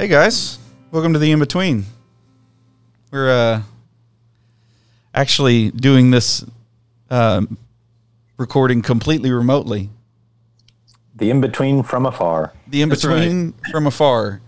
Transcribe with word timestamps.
Hey 0.00 0.06
guys, 0.06 0.60
welcome 0.92 1.12
to 1.14 1.18
the 1.18 1.32
in 1.32 1.40
between. 1.40 1.84
We're 3.10 3.32
uh, 3.32 3.62
actually 5.12 5.72
doing 5.72 6.12
this 6.12 6.44
um, 7.10 7.58
recording 8.36 8.80
completely 8.80 9.32
remotely. 9.32 9.90
The 11.16 11.30
in 11.30 11.40
between 11.40 11.82
from 11.82 12.06
afar. 12.06 12.52
The 12.68 12.82
in 12.82 12.90
That's 12.90 13.02
between 13.02 13.54
from 13.72 13.88
afar. 13.88 14.40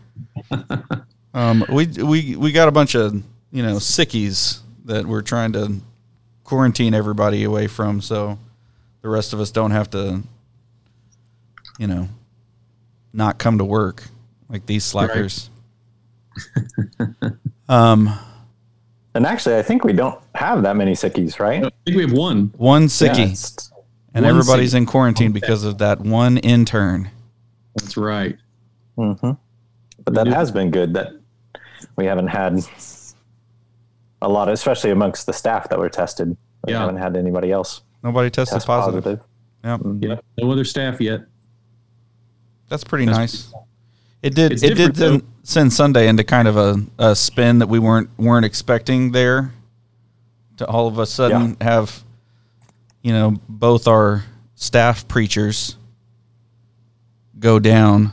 um, 1.34 1.64
we 1.68 1.86
we 1.86 2.36
we 2.36 2.52
got 2.52 2.68
a 2.68 2.72
bunch 2.72 2.94
of 2.94 3.12
you 3.50 3.64
know 3.64 3.78
sickies 3.78 4.60
that 4.84 5.04
we're 5.04 5.20
trying 5.20 5.52
to 5.54 5.80
quarantine 6.44 6.94
everybody 6.94 7.42
away 7.42 7.66
from, 7.66 8.00
so 8.00 8.38
the 9.02 9.08
rest 9.08 9.32
of 9.32 9.40
us 9.40 9.50
don't 9.50 9.72
have 9.72 9.90
to, 9.90 10.22
you 11.76 11.88
know, 11.88 12.08
not 13.12 13.38
come 13.38 13.58
to 13.58 13.64
work 13.64 14.04
like 14.50 14.66
these 14.66 14.84
slackers. 14.84 15.48
um, 17.68 18.10
And 19.14 19.26
actually, 19.26 19.56
I 19.56 19.62
think 19.62 19.84
we 19.84 19.92
don't 19.92 20.18
have 20.34 20.62
that 20.62 20.76
many 20.76 20.92
sickies, 20.92 21.38
right? 21.40 21.64
I 21.64 21.70
think 21.84 21.96
we 21.96 22.02
have 22.02 22.12
one. 22.12 22.52
one 22.56 22.82
Yeah, 22.82 22.88
sickie, 22.88 23.18
it's- 23.32 23.70
and 24.14 24.24
one 24.24 24.30
everybody's 24.36 24.72
sickie. 24.74 24.78
in 24.78 24.86
quarantine 24.86 25.32
because 25.32 25.64
of 25.64 25.78
that 25.78 26.00
one 26.00 26.38
intern. 26.38 27.10
That's 27.76 27.96
right. 27.96 28.36
mhm. 28.98 29.38
But 30.04 30.14
that 30.14 30.26
Yeah. 30.26 30.34
has 30.34 30.50
been 30.50 30.70
good 30.70 30.94
that 30.94 31.12
we 31.96 32.04
haven't 32.06 32.26
had 32.28 32.60
a 34.22 34.28
lot, 34.28 34.48
especially 34.48 34.90
amongst 34.90 35.26
the 35.26 35.32
staff 35.32 35.68
that 35.70 35.78
were 35.78 35.88
tested. 35.88 36.36
We 36.66 36.72
Yeah. 36.72 36.80
haven't 36.80 36.96
had 36.96 37.16
anybody 37.16 37.52
else 37.52 37.82
Nobody 38.02 38.30
tested 38.30 38.56
test 38.56 38.66
positive. 38.66 39.04
positive. 39.04 39.24
Yep. 39.64 39.80
Yeah. 40.02 40.16
No 40.44 40.50
other 40.50 40.64
staff 40.64 41.00
yet. 41.00 41.20
That's 42.68 42.84
pretty 42.84 43.06
That's- 43.06 43.50
nice. 43.52 43.54
It 44.22 44.34
did. 44.34 44.52
It's 44.52 44.62
It 44.62 44.74
did 44.74 44.96
send, 44.96 45.22
send 45.42 45.72
Sunday 45.72 46.08
into 46.08 46.24
kind 46.24 46.46
of 46.46 46.56
a, 46.56 46.76
a 46.98 47.16
spin 47.16 47.60
that 47.60 47.68
we 47.68 47.78
weren't 47.78 48.10
weren't 48.18 48.44
expecting 48.44 49.12
there. 49.12 49.52
To 50.58 50.66
all 50.66 50.86
of 50.86 50.98
a 50.98 51.06
sudden 51.06 51.56
have, 51.62 52.04
you 53.00 53.12
know, 53.12 53.34
both 53.48 53.88
our 53.88 54.24
staff 54.56 55.08
preachers 55.08 55.78
go 57.38 57.58
down. 57.58 58.12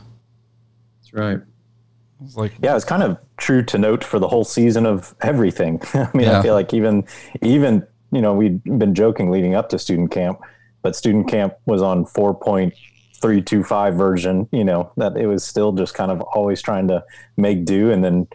That's 1.00 1.12
right. 1.12 1.40
It's 2.24 2.36
like, 2.36 2.54
Yeah, 2.62 2.74
it's 2.74 2.86
kind 2.86 3.02
of 3.02 3.18
true 3.36 3.62
to 3.64 3.76
note 3.76 4.02
for 4.02 4.18
the 4.18 4.28
whole 4.28 4.44
season 4.44 4.86
of 4.86 5.14
everything. 5.20 5.80
I 5.94 6.08
mean, 6.14 6.26
Yeah. 6.26 6.38
I 6.38 6.42
feel 6.42 6.54
like 6.54 6.72
even 6.72 7.04
even 7.42 7.86
you 8.10 8.22
know 8.22 8.32
we'd 8.32 8.64
been 8.64 8.94
joking 8.94 9.30
leading 9.30 9.54
up 9.54 9.68
to 9.68 9.78
student 9.78 10.10
camp, 10.10 10.40
but 10.80 10.96
student 10.96 11.28
camp 11.28 11.52
was 11.66 11.82
on 11.82 12.06
four 12.06 12.34
point 12.34 12.72
three 13.20 13.42
two 13.42 13.62
five 13.62 13.94
version. 13.94 14.48
You 14.52 14.64
know 14.64 14.92
that 14.96 15.16
it 15.16 15.26
was 15.26 15.44
still 15.44 15.72
just 15.72 15.94
kind 15.94 16.10
of 16.10 16.20
always 16.20 16.62
trying 16.62 16.88
to 16.88 17.04
make 17.36 17.64
do, 17.64 17.90
and 17.90 18.04
then 18.04 18.26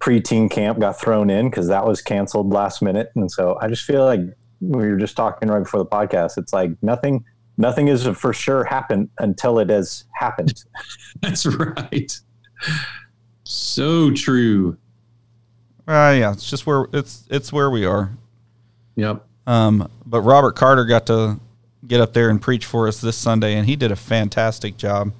preteen 0.00 0.50
camp 0.50 0.78
got 0.80 1.00
thrown 1.00 1.30
in 1.30 1.48
because 1.48 1.68
that 1.68 1.86
was 1.86 2.02
canceled 2.02 2.50
last 2.50 2.82
minute, 2.82 3.10
and 3.14 3.30
so 3.30 3.58
I 3.60 3.68
just 3.68 3.84
feel 3.84 4.04
like 4.04 4.20
we 4.60 4.88
were 4.88 4.96
just 4.96 5.16
talking 5.16 5.48
right 5.48 5.60
before 5.62 5.80
the 5.80 5.86
podcast. 5.86 6.38
It's 6.38 6.52
like 6.52 6.70
nothing. 6.82 7.24
Nothing 7.56 7.86
is 7.86 8.04
for 8.04 8.32
sure 8.32 8.64
happened 8.64 9.10
until 9.18 9.60
it 9.60 9.70
has 9.70 10.04
happened. 10.14 10.64
That's 11.20 11.46
right. 11.46 12.20
So 13.44 14.10
true. 14.10 14.76
uh, 15.86 16.14
yeah, 16.18 16.32
it's 16.32 16.48
just 16.48 16.66
where 16.66 16.86
it's 16.92 17.28
it's 17.30 17.52
where 17.52 17.70
we 17.70 17.84
are. 17.84 18.10
Yep. 18.96 19.24
Um, 19.46 19.90
but 20.06 20.22
Robert 20.22 20.56
Carter 20.56 20.84
got 20.84 21.06
to 21.06 21.38
get 21.86 22.00
up 22.00 22.12
there 22.12 22.30
and 22.30 22.40
preach 22.40 22.64
for 22.66 22.88
us 22.88 23.00
this 23.00 23.16
Sunday, 23.16 23.54
and 23.54 23.66
he 23.66 23.76
did 23.76 23.92
a 23.92 23.96
fantastic 23.96 24.76
job. 24.76 25.12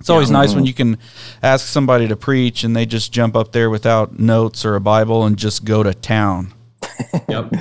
It's 0.00 0.10
always 0.10 0.28
Yeah. 0.30 0.38
nice 0.38 0.54
when 0.54 0.66
you 0.66 0.74
can 0.74 0.98
ask 1.42 1.66
somebody 1.66 2.08
to 2.08 2.16
preach 2.16 2.62
and 2.64 2.74
they 2.76 2.84
just 2.86 3.12
jump 3.12 3.36
up 3.36 3.52
there 3.52 3.70
without 3.70 4.18
notes 4.18 4.64
or 4.64 4.74
a 4.74 4.80
Bible 4.80 5.24
and 5.24 5.36
just 5.36 5.64
go 5.64 5.82
to 5.82 5.94
town. 5.94 6.52
Yep. 7.28 7.52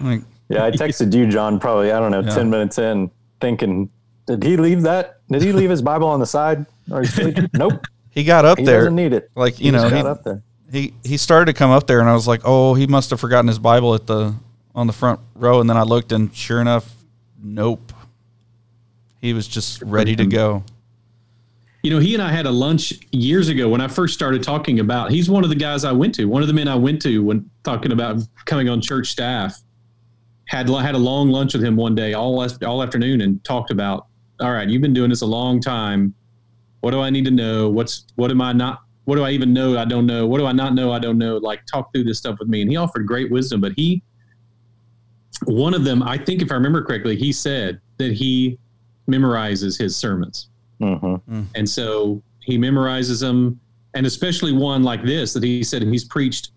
Like, 0.00 0.22
Yeah, 0.48 0.64
I 0.64 0.70
texted 0.72 1.14
you, 1.14 1.26
John, 1.28 1.60
probably, 1.60 1.92
I 1.92 2.00
don't 2.00 2.10
know, 2.10 2.20
Yeah. 2.20 2.34
10 2.34 2.50
minutes 2.50 2.78
in, 2.78 3.10
thinking, 3.40 3.90
did 4.26 4.42
he 4.42 4.56
leave 4.56 4.82
that? 4.82 5.20
Did 5.30 5.42
he 5.42 5.52
leave 5.52 5.70
his 5.70 5.82
Bible 5.82 6.08
on 6.08 6.18
the 6.20 6.26
side? 6.26 6.66
Or 6.90 7.02
he's 7.02 7.16
nope, 7.54 7.84
he 8.10 8.24
got 8.24 8.44
up 8.44 8.58
he 8.58 8.64
there, 8.64 8.80
doesn't 8.80 8.96
need 8.96 9.12
it. 9.12 9.30
like 9.36 9.54
He 9.54 9.66
you 9.66 9.72
know, 9.72 9.84
he, 9.84 9.90
got 9.90 10.06
up 10.06 10.24
there. 10.24 10.42
he 10.72 10.94
he 11.04 11.16
started 11.16 11.46
to 11.46 11.52
come 11.58 11.70
up 11.70 11.86
there, 11.86 12.00
and 12.00 12.08
I 12.08 12.14
was 12.14 12.26
like, 12.26 12.40
oh, 12.44 12.74
he 12.74 12.86
must 12.86 13.10
have 13.10 13.20
forgotten 13.20 13.46
his 13.48 13.58
Bible 13.58 13.94
at 13.94 14.06
the 14.06 14.34
on 14.74 14.86
the 14.86 14.92
front 14.92 15.20
row, 15.34 15.60
and 15.60 15.70
then 15.70 15.76
I 15.76 15.82
looked, 15.82 16.10
and 16.12 16.34
sure 16.34 16.60
enough, 16.60 16.92
nope, 17.44 17.92
he 19.20 19.32
was 19.32 19.46
just 19.46 19.82
ready 19.82 20.16
to 20.16 20.26
go. 20.26 20.64
You 21.84 21.90
know, 21.90 21.98
he 21.98 22.14
and 22.14 22.22
I 22.22 22.32
had 22.32 22.46
a 22.46 22.50
lunch 22.50 22.94
years 23.12 23.50
ago 23.50 23.68
when 23.68 23.82
I 23.82 23.88
first 23.88 24.14
started 24.14 24.42
talking 24.42 24.80
about. 24.80 25.10
He's 25.10 25.28
one 25.28 25.44
of 25.44 25.50
the 25.50 25.56
guys 25.56 25.84
I 25.84 25.92
went 25.92 26.14
to. 26.14 26.24
One 26.24 26.40
of 26.40 26.48
the 26.48 26.54
men 26.54 26.66
I 26.66 26.76
went 26.76 27.02
to 27.02 27.22
when 27.22 27.50
talking 27.62 27.92
about 27.92 28.22
coming 28.46 28.70
on 28.70 28.80
church 28.80 29.08
staff. 29.08 29.60
Had 30.48 30.68
had 30.68 30.94
a 30.94 30.98
long 30.98 31.28
lunch 31.28 31.52
with 31.52 31.62
him 31.62 31.76
one 31.76 31.94
day, 31.94 32.14
all 32.14 32.46
all 32.66 32.82
afternoon, 32.82 33.20
and 33.20 33.42
talked 33.44 33.70
about. 33.70 34.06
All 34.40 34.52
right, 34.52 34.68
you've 34.68 34.82
been 34.82 34.94
doing 34.94 35.10
this 35.10 35.20
a 35.20 35.26
long 35.26 35.60
time. 35.60 36.14
What 36.80 36.92
do 36.92 37.00
I 37.00 37.10
need 37.10 37.26
to 37.26 37.30
know? 37.30 37.68
What's 37.68 38.06
what 38.16 38.30
am 38.30 38.40
I 38.40 38.52
not? 38.52 38.80
What 39.04 39.16
do 39.16 39.22
I 39.22 39.30
even 39.30 39.52
know? 39.52 39.78
I 39.78 39.84
don't 39.84 40.06
know. 40.06 40.26
What 40.26 40.38
do 40.38 40.46
I 40.46 40.52
not 40.52 40.74
know? 40.74 40.90
I 40.90 40.98
don't 40.98 41.18
know. 41.18 41.36
Like 41.36 41.66
talk 41.66 41.92
through 41.92 42.04
this 42.04 42.18
stuff 42.18 42.38
with 42.38 42.48
me, 42.48 42.62
and 42.62 42.70
he 42.70 42.76
offered 42.76 43.06
great 43.06 43.30
wisdom. 43.30 43.60
But 43.60 43.72
he, 43.76 44.02
one 45.44 45.74
of 45.74 45.84
them, 45.84 46.02
I 46.02 46.18
think 46.18 46.42
if 46.42 46.50
I 46.50 46.54
remember 46.54 46.82
correctly, 46.82 47.16
he 47.16 47.32
said 47.32 47.80
that 47.98 48.12
he 48.12 48.58
memorizes 49.08 49.78
his 49.78 49.96
sermons. 49.96 50.48
hmm 50.80 51.16
And 51.54 51.68
so 51.68 52.22
he 52.40 52.58
memorizes 52.58 53.20
them, 53.20 53.60
and 53.94 54.06
especially 54.06 54.52
one 54.52 54.82
like 54.82 55.02
this 55.04 55.32
that 55.32 55.42
he 55.42 55.62
said 55.62 55.82
he's 55.82 56.04
preached 56.04 56.50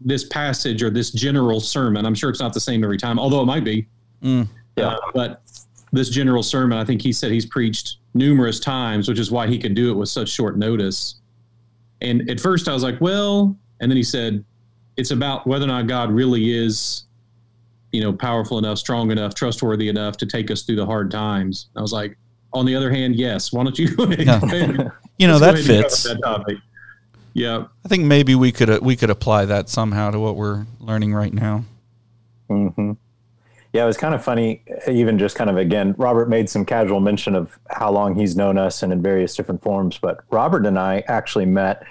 this 0.00 0.24
passage 0.24 0.82
or 0.82 0.90
this 0.90 1.10
general 1.10 1.60
sermon. 1.60 2.04
I'm 2.04 2.14
sure 2.14 2.30
it's 2.30 2.40
not 2.40 2.52
the 2.52 2.60
same 2.60 2.84
every 2.84 2.98
time, 2.98 3.18
although 3.18 3.40
it 3.40 3.46
might 3.46 3.64
be. 3.64 3.86
Mm. 4.22 4.48
Yeah. 4.76 4.88
Uh, 4.88 4.98
but 5.14 5.42
this 5.92 6.08
general 6.08 6.42
sermon, 6.42 6.76
I 6.76 6.84
think 6.84 7.00
he 7.00 7.12
said 7.12 7.30
he's 7.30 7.46
preached 7.46 7.98
numerous 8.14 8.60
times, 8.60 9.08
which 9.08 9.18
is 9.18 9.30
why 9.30 9.46
he 9.46 9.58
could 9.58 9.74
do 9.74 9.90
it 9.90 9.94
with 9.94 10.08
such 10.08 10.28
short 10.28 10.58
notice. 10.58 11.16
And 12.00 12.28
at 12.28 12.40
first 12.40 12.68
I 12.68 12.74
was 12.74 12.82
like, 12.82 13.00
well, 13.00 13.56
and 13.80 13.90
then 13.90 13.96
he 13.96 14.02
said, 14.02 14.44
it's 14.96 15.10
about 15.10 15.46
whether 15.46 15.64
or 15.64 15.68
not 15.68 15.86
God 15.86 16.10
really 16.10 16.50
is, 16.50 17.03
you 17.94 18.00
know, 18.00 18.12
powerful 18.12 18.58
enough, 18.58 18.78
strong 18.78 19.12
enough, 19.12 19.34
trustworthy 19.34 19.88
enough 19.88 20.16
to 20.16 20.26
take 20.26 20.50
us 20.50 20.62
through 20.62 20.74
the 20.74 20.84
hard 20.86 21.12
times. 21.12 21.68
I 21.76 21.80
was 21.80 21.92
like, 21.92 22.18
on 22.52 22.66
the 22.66 22.74
other 22.74 22.90
hand, 22.90 23.14
yes. 23.14 23.52
Why 23.52 23.62
don't 23.62 23.78
you? 23.78 23.88
Yeah. 24.18 24.40
You 25.16 25.28
know 25.28 25.36
Let's 25.36 25.64
that 25.64 25.68
go 25.68 25.74
ahead 25.74 25.84
and 25.84 25.84
cover 25.84 25.88
fits. 25.90 26.02
that 26.02 26.22
topic. 26.24 26.56
Yeah, 27.34 27.66
I 27.84 27.88
think 27.88 28.04
maybe 28.04 28.34
we 28.34 28.50
could 28.50 28.68
uh, 28.68 28.80
we 28.82 28.96
could 28.96 29.10
apply 29.10 29.44
that 29.44 29.68
somehow 29.68 30.10
to 30.10 30.18
what 30.18 30.34
we're 30.34 30.66
learning 30.80 31.14
right 31.14 31.32
now. 31.32 31.64
hmm 32.48 32.92
Yeah, 33.72 33.84
it 33.84 33.86
was 33.86 33.96
kind 33.96 34.12
of 34.12 34.24
funny, 34.24 34.62
even 34.88 35.16
just 35.18 35.36
kind 35.36 35.48
of 35.48 35.56
again, 35.56 35.94
Robert 35.98 36.28
made 36.28 36.50
some 36.50 36.64
casual 36.64 36.98
mention 36.98 37.36
of 37.36 37.56
how 37.70 37.92
long 37.92 38.16
he's 38.16 38.34
known 38.34 38.58
us 38.58 38.82
and 38.82 38.92
in 38.92 39.02
various 39.02 39.36
different 39.36 39.62
forms. 39.62 39.98
But 39.98 40.18
Robert 40.30 40.66
and 40.66 40.78
I 40.78 41.04
actually 41.06 41.46
met 41.46 41.84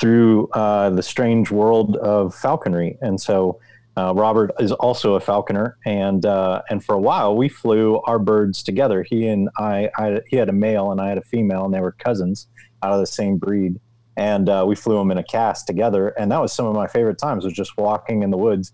through 0.00 0.48
uh, 0.52 0.90
the 0.90 1.02
strange 1.02 1.50
world 1.50 1.96
of 1.96 2.32
falconry. 2.32 2.96
And 3.00 3.20
so 3.20 3.58
uh, 3.98 4.12
Robert 4.14 4.52
is 4.60 4.70
also 4.70 5.14
a 5.14 5.20
falconer. 5.20 5.76
And 5.84 6.24
uh, 6.24 6.62
and 6.70 6.84
for 6.84 6.94
a 6.94 7.00
while, 7.00 7.36
we 7.36 7.48
flew 7.48 8.00
our 8.04 8.20
birds 8.20 8.62
together. 8.62 9.02
He 9.02 9.26
and 9.26 9.48
I, 9.58 9.90
I, 9.98 10.20
he 10.28 10.36
had 10.36 10.48
a 10.48 10.52
male 10.52 10.92
and 10.92 11.00
I 11.00 11.08
had 11.08 11.18
a 11.18 11.22
female, 11.22 11.64
and 11.64 11.74
they 11.74 11.80
were 11.80 11.92
cousins 11.92 12.46
out 12.82 12.92
of 12.92 13.00
the 13.00 13.06
same 13.06 13.38
breed. 13.38 13.80
And 14.16 14.48
uh, 14.48 14.64
we 14.68 14.76
flew 14.76 14.98
them 14.98 15.10
in 15.10 15.18
a 15.18 15.24
cast 15.24 15.66
together. 15.66 16.08
And 16.10 16.30
that 16.30 16.40
was 16.40 16.52
some 16.52 16.66
of 16.66 16.74
my 16.74 16.86
favorite 16.86 17.18
times, 17.18 17.44
was 17.44 17.54
just 17.54 17.76
walking 17.76 18.22
in 18.22 18.30
the 18.30 18.36
woods 18.36 18.72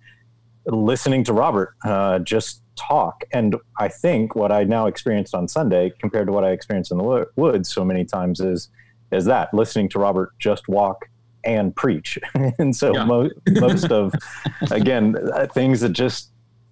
listening 0.67 1.25
to 1.25 1.33
Robert 1.33 1.75
uh, 1.85 2.19
just 2.19 2.63
talk. 2.77 3.25
And 3.33 3.57
I 3.79 3.89
think 3.89 4.35
what 4.35 4.53
I 4.53 4.65
now 4.65 4.87
experienced 4.87 5.35
on 5.35 5.49
Sunday 5.49 5.93
compared 6.01 6.27
to 6.27 6.33
what 6.33 6.45
I 6.45 6.51
experienced 6.51 6.91
in 6.91 6.99
the 6.99 7.27
woods 7.37 7.73
so 7.73 7.85
many 7.85 8.05
times 8.05 8.41
is 8.41 8.69
is 9.13 9.27
that 9.27 9.55
listening 9.55 9.89
to 9.91 9.99
Robert 9.99 10.31
just 10.39 10.67
walk 10.67 11.07
and 11.45 11.75
preach. 11.77 12.19
and 12.59 12.75
so 12.75 12.95
Yeah. 12.95 13.05
mo- 13.05 13.31
most 13.61 13.91
of 13.91 14.15
again 14.71 15.17
uh, 15.35 15.47
things 15.53 15.81
that 15.81 15.91
just 15.91 16.31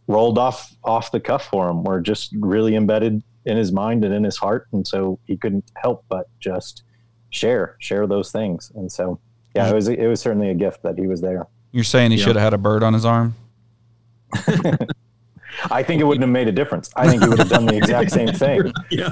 rolled 0.08 0.38
off 0.38 0.74
off 0.84 1.10
the 1.12 1.20
cuff 1.20 1.44
for 1.46 1.68
him 1.68 1.84
were 1.84 2.00
just 2.00 2.34
really 2.40 2.74
embedded 2.74 3.22
in 3.44 3.56
his 3.56 3.72
mind 3.72 4.04
and 4.04 4.12
in 4.14 4.24
his 4.24 4.36
heart 4.36 4.66
and 4.72 4.86
so 4.86 5.18
he 5.26 5.36
couldn't 5.36 5.64
help 5.76 6.04
but 6.08 6.26
just 6.40 6.82
share 7.30 7.76
share 7.80 8.06
those 8.06 8.30
things 8.32 8.70
and 8.74 8.90
so 8.90 9.18
yeah 9.54 9.68
it 9.70 9.74
was 9.74 9.88
it 9.88 10.06
was 10.06 10.20
certainly 10.20 10.50
a 10.50 10.54
gift 10.54 10.82
that 10.82 10.98
he 10.98 11.06
was 11.06 11.20
there 11.20 11.46
You're 11.72 11.84
saying 11.84 12.10
he 12.10 12.16
Yeah. 12.18 12.24
should 12.24 12.36
have 12.36 12.42
had 12.44 12.54
a 12.54 12.58
bird 12.58 12.82
on 12.82 12.92
his 12.94 13.04
arm? 13.04 13.34
I 15.70 15.82
think 15.82 16.00
it 16.00 16.04
wouldn't 16.04 16.22
have 16.22 16.30
made 16.30 16.48
a 16.48 16.52
difference. 16.52 16.90
I 16.96 17.08
think 17.08 17.22
he 17.22 17.28
would 17.28 17.38
have 17.38 17.48
done 17.50 17.66
the 17.66 17.76
exact 17.76 18.10
same 18.10 18.32
thing. 18.32 18.72
yeah. 18.90 19.10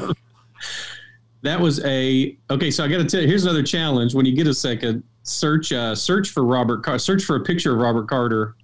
That 1.42 1.60
was 1.60 1.82
a 1.84 2.36
okay. 2.50 2.70
So 2.70 2.84
I 2.84 2.88
got 2.88 2.98
to 2.98 3.04
tell 3.04 3.20
you, 3.22 3.26
here's 3.28 3.44
another 3.44 3.62
challenge. 3.62 4.14
When 4.14 4.26
you 4.26 4.34
get 4.34 4.46
a 4.46 4.52
second, 4.54 5.02
search 5.22 5.72
uh, 5.72 5.94
search 5.94 6.30
for 6.30 6.44
Robert. 6.44 6.82
Car- 6.82 6.98
search 6.98 7.24
for 7.24 7.36
a 7.36 7.40
picture 7.40 7.72
of 7.72 7.78
Robert 7.78 8.08
Carter 8.08 8.56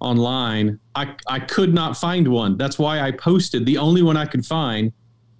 online. 0.00 0.78
I 0.94 1.14
I 1.28 1.40
could 1.40 1.74
not 1.74 1.96
find 1.96 2.28
one. 2.28 2.56
That's 2.56 2.78
why 2.78 3.00
I 3.00 3.12
posted 3.12 3.66
the 3.66 3.78
only 3.78 4.02
one 4.02 4.16
I 4.16 4.26
could 4.26 4.44
find 4.44 4.92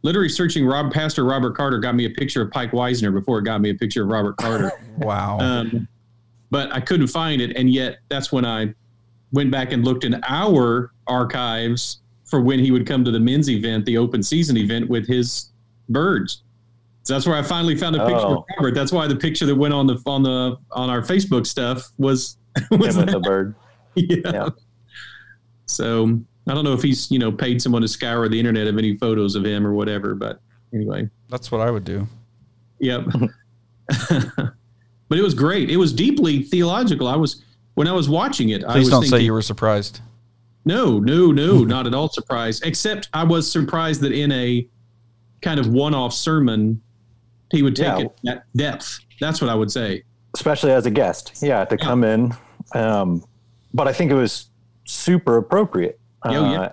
literally 0.06 0.28
searching 0.28 0.64
Rob 0.64 0.92
Pastor 0.92 1.24
Robert 1.24 1.56
Carter 1.56 1.78
got 1.78 1.96
me 1.96 2.04
a 2.04 2.10
picture 2.10 2.40
of 2.40 2.50
Pike 2.52 2.70
Weisner 2.70 3.12
before 3.12 3.40
it 3.40 3.42
got 3.42 3.60
me 3.60 3.70
a 3.70 3.74
picture 3.74 4.04
of 4.04 4.08
Robert 4.08 4.36
Carter. 4.36 4.70
Wow. 4.98 5.38
um, 5.40 5.86
but 6.50 6.72
I 6.72 6.80
couldn't 6.80 7.08
find 7.08 7.42
it, 7.42 7.54
and 7.56 7.68
yet 7.68 7.98
that's 8.08 8.32
when 8.32 8.46
I 8.46 8.72
went 9.32 9.50
back 9.50 9.72
and 9.72 9.84
looked 9.84 10.04
in 10.04 10.18
our 10.26 10.92
archives 11.06 11.98
for 12.24 12.40
when 12.40 12.60
he 12.60 12.70
would 12.70 12.86
come 12.86 13.04
to 13.04 13.10
the 13.10 13.20
men's 13.20 13.50
event, 13.50 13.84
the 13.84 13.98
open 13.98 14.22
season 14.22 14.56
event 14.56 14.88
with 14.88 15.06
his 15.06 15.50
birds. 15.90 16.44
So 17.06 17.14
that's 17.14 17.24
where 17.26 17.36
I 17.36 17.42
finally 17.42 17.76
found 17.76 17.94
a 17.94 18.00
picture 18.00 18.16
Oh. 18.26 18.38
of 18.38 18.44
Robert. 18.58 18.74
That's 18.74 18.90
why 18.90 19.06
the 19.06 19.14
picture 19.14 19.46
that 19.46 19.54
went 19.54 19.72
on 19.72 19.86
the 19.86 19.96
on 20.06 20.22
the 20.24 20.56
on 20.72 20.90
our 20.90 21.00
Facebook 21.02 21.46
stuff 21.46 21.88
was 21.98 22.36
was 22.72 22.96
Him 22.96 23.06
with 23.06 23.06
that. 23.06 23.10
the 23.12 23.20
bird. 23.20 23.54
yeah. 23.94 24.16
Yeah. 24.24 24.48
So 25.66 26.18
I 26.48 26.54
don't 26.54 26.64
know 26.64 26.72
if 26.72 26.82
he's 26.82 27.10
you 27.10 27.18
know 27.20 27.30
paid 27.30 27.62
someone 27.62 27.82
to 27.82 27.88
scour 27.88 28.28
the 28.28 28.38
internet 28.38 28.66
of 28.66 28.76
any 28.78 28.96
photos 28.96 29.34
of 29.36 29.44
him 29.44 29.66
or 29.66 29.72
whatever, 29.72 30.14
but 30.14 30.40
anyway, 30.74 31.08
That's 31.28 31.50
what 31.52 31.60
I 31.60 31.70
would 31.70 31.84
do. 31.84 32.06
yep. 32.80 33.04
but 35.08 35.18
it 35.18 35.22
was 35.22 35.34
great. 35.34 35.70
It 35.70 35.76
was 35.76 35.92
deeply 35.92 36.42
theological. 36.42 37.06
I 37.08 37.16
was 37.16 37.44
when 37.74 37.86
I 37.88 37.92
was 37.92 38.08
watching 38.08 38.48
it. 38.50 38.64
I 38.64 38.72
Please 38.72 38.78
was 38.80 38.88
don't 38.90 39.02
thinking, 39.02 39.18
say 39.20 39.24
you 39.24 39.32
were 39.32 39.42
surprised. 39.42 40.00
no, 40.64 40.98
no, 40.98 41.30
no, 41.30 41.62
not 41.64 41.86
at 41.86 41.94
all 41.94 42.08
surprised. 42.08 42.64
Except 42.66 43.08
I 43.12 43.22
was 43.24 43.50
surprised 43.50 44.00
that 44.00 44.12
in 44.12 44.32
a 44.32 44.66
kind 45.42 45.60
of 45.60 45.68
one-off 45.68 46.12
sermon, 46.12 46.80
he 47.50 47.62
would 47.62 47.76
take 47.76 47.86
Yeah. 47.86 47.98
it 47.98 48.12
that 48.24 48.42
depth. 48.56 49.00
That's 49.20 49.40
what 49.40 49.50
I 49.50 49.54
would 49.54 49.70
say. 49.70 50.02
especially 50.34 50.70
as 50.72 50.84
a 50.84 50.90
guest. 50.90 51.32
Yeah, 51.42 51.64
to 51.64 51.78
come 51.78 52.04
in. 52.04 52.34
Um, 52.74 53.24
but 53.72 53.88
I 53.88 53.92
think 53.94 54.10
it 54.10 54.14
was 54.14 54.50
super 54.84 55.38
appropriate. 55.38 55.98
Oh, 56.24 56.30
yeah. 56.30 56.60
Uh, 56.60 56.72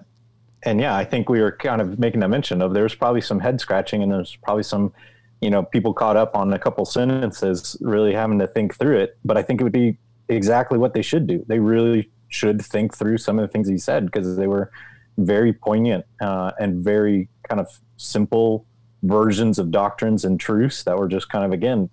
and 0.64 0.81
yeah, 0.81 0.96
I 0.98 1.06
think 1.06 1.30
we 1.30 1.40
were 1.42 1.52
kind 1.54 1.80
of 1.81 1.98
making 1.98 2.24
a 2.24 2.28
mention 2.28 2.62
of 2.62 2.74
there's 2.74 2.94
probably 2.96 3.22
some 3.22 3.40
head 3.40 3.62
scratching 3.62 4.04
and 4.04 4.12
there's 4.12 4.36
probably 4.44 4.64
some, 4.64 4.92
you 5.40 5.50
know, 5.50 5.64
people 5.64 5.94
caught 5.94 6.18
up 6.18 6.36
on 6.36 6.52
a 6.54 6.60
couple 6.60 6.84
sentences, 6.86 7.78
really 7.80 8.14
having 8.14 8.38
to 8.40 8.48
think 8.48 8.75
through 8.78 8.98
it. 9.00 9.18
But 9.24 9.38
I 9.38 9.42
think 9.44 9.62
it 9.62 9.64
would 9.64 9.72
be 9.74 9.98
exactly 10.28 10.78
what 10.78 10.94
they 10.94 11.02
should 11.02 11.25
do. 11.28 11.46
They 11.48 11.60
really 11.60 12.10
should 12.28 12.62
think 12.62 12.94
through 12.96 13.18
some 13.20 13.40
of 13.40 13.44
the 13.44 13.52
things 13.52 13.68
he 13.70 13.78
said 13.78 14.06
because 14.08 14.36
they 14.36 14.48
were 14.48 14.72
very 15.18 15.54
poignant 15.54 16.06
uh, 16.22 16.52
and 16.60 16.84
very 16.84 17.30
kind 17.48 17.62
of 17.62 17.68
simple 17.98 18.66
versions 19.04 19.60
of 19.60 19.70
doctrines 19.70 20.26
and 20.26 20.40
truths 20.40 20.84
that 20.84 20.98
were 20.98 21.08
just 21.08 21.30
kind 21.30 21.46
of 21.46 21.52
again 21.52 21.90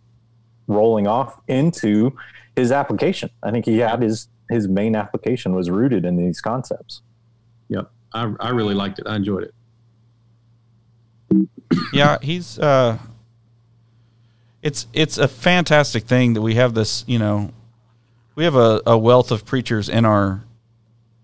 rolling 0.67 1.07
off 1.07 1.41
into 1.49 2.17
his 2.57 2.73
application. 2.73 3.31
I 3.43 3.51
think 3.51 3.67
he 3.67 3.79
had 3.79 4.01
his 4.03 4.29
his 4.49 4.69
main 4.69 4.97
application 4.97 5.55
was 5.55 5.71
rooted 5.71 6.05
in 6.05 6.17
these 6.17 6.41
concepts. 6.41 7.03
Yep, 7.69 7.91
I, 8.12 8.33
I 8.41 8.49
really 8.51 8.75
liked 8.75 8.99
it. 8.99 9.07
I 9.07 9.17
enjoyed 9.17 9.45
it. 9.45 9.55
yeah, 11.93 12.19
he's 12.23 12.59
uh 12.59 12.99
it's 14.63 14.87
it's 14.93 15.19
a 15.19 15.29
fantastic 15.29 16.05
thing 16.05 16.35
that 16.35 16.43
we 16.43 16.55
have 16.55 16.75
this, 16.75 17.05
you 17.06 17.19
know, 17.19 17.53
we 18.35 18.45
have 18.45 18.56
a, 18.56 18.81
a 18.87 18.99
wealth 18.99 19.31
of 19.31 19.45
preachers 19.45 19.89
in 19.89 20.05
our 20.05 20.43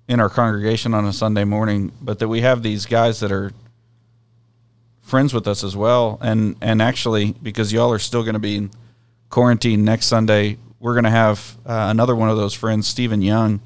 in 0.08 0.20
our 0.20 0.28
congregation 0.28 0.94
on 0.94 1.04
a 1.04 1.12
Sunday 1.12 1.44
morning, 1.44 1.92
but 2.00 2.18
that 2.20 2.28
we 2.28 2.40
have 2.40 2.62
these 2.62 2.86
guys 2.86 3.20
that 3.20 3.32
are 3.32 3.52
friends 5.06 5.32
with 5.32 5.46
us 5.46 5.64
as 5.64 5.76
well. 5.76 6.18
And 6.20 6.56
and 6.60 6.82
actually 6.82 7.32
because 7.42 7.72
y'all 7.72 7.92
are 7.92 7.98
still 7.98 8.24
gonna 8.24 8.38
be 8.38 8.68
quarantined 9.30 9.84
next 9.84 10.06
Sunday, 10.06 10.58
we're 10.80 10.94
gonna 10.94 11.10
have 11.10 11.56
uh, 11.64 11.86
another 11.90 12.14
one 12.14 12.28
of 12.28 12.36
those 12.36 12.52
friends, 12.52 12.86
Stephen 12.86 13.22
Young, 13.22 13.60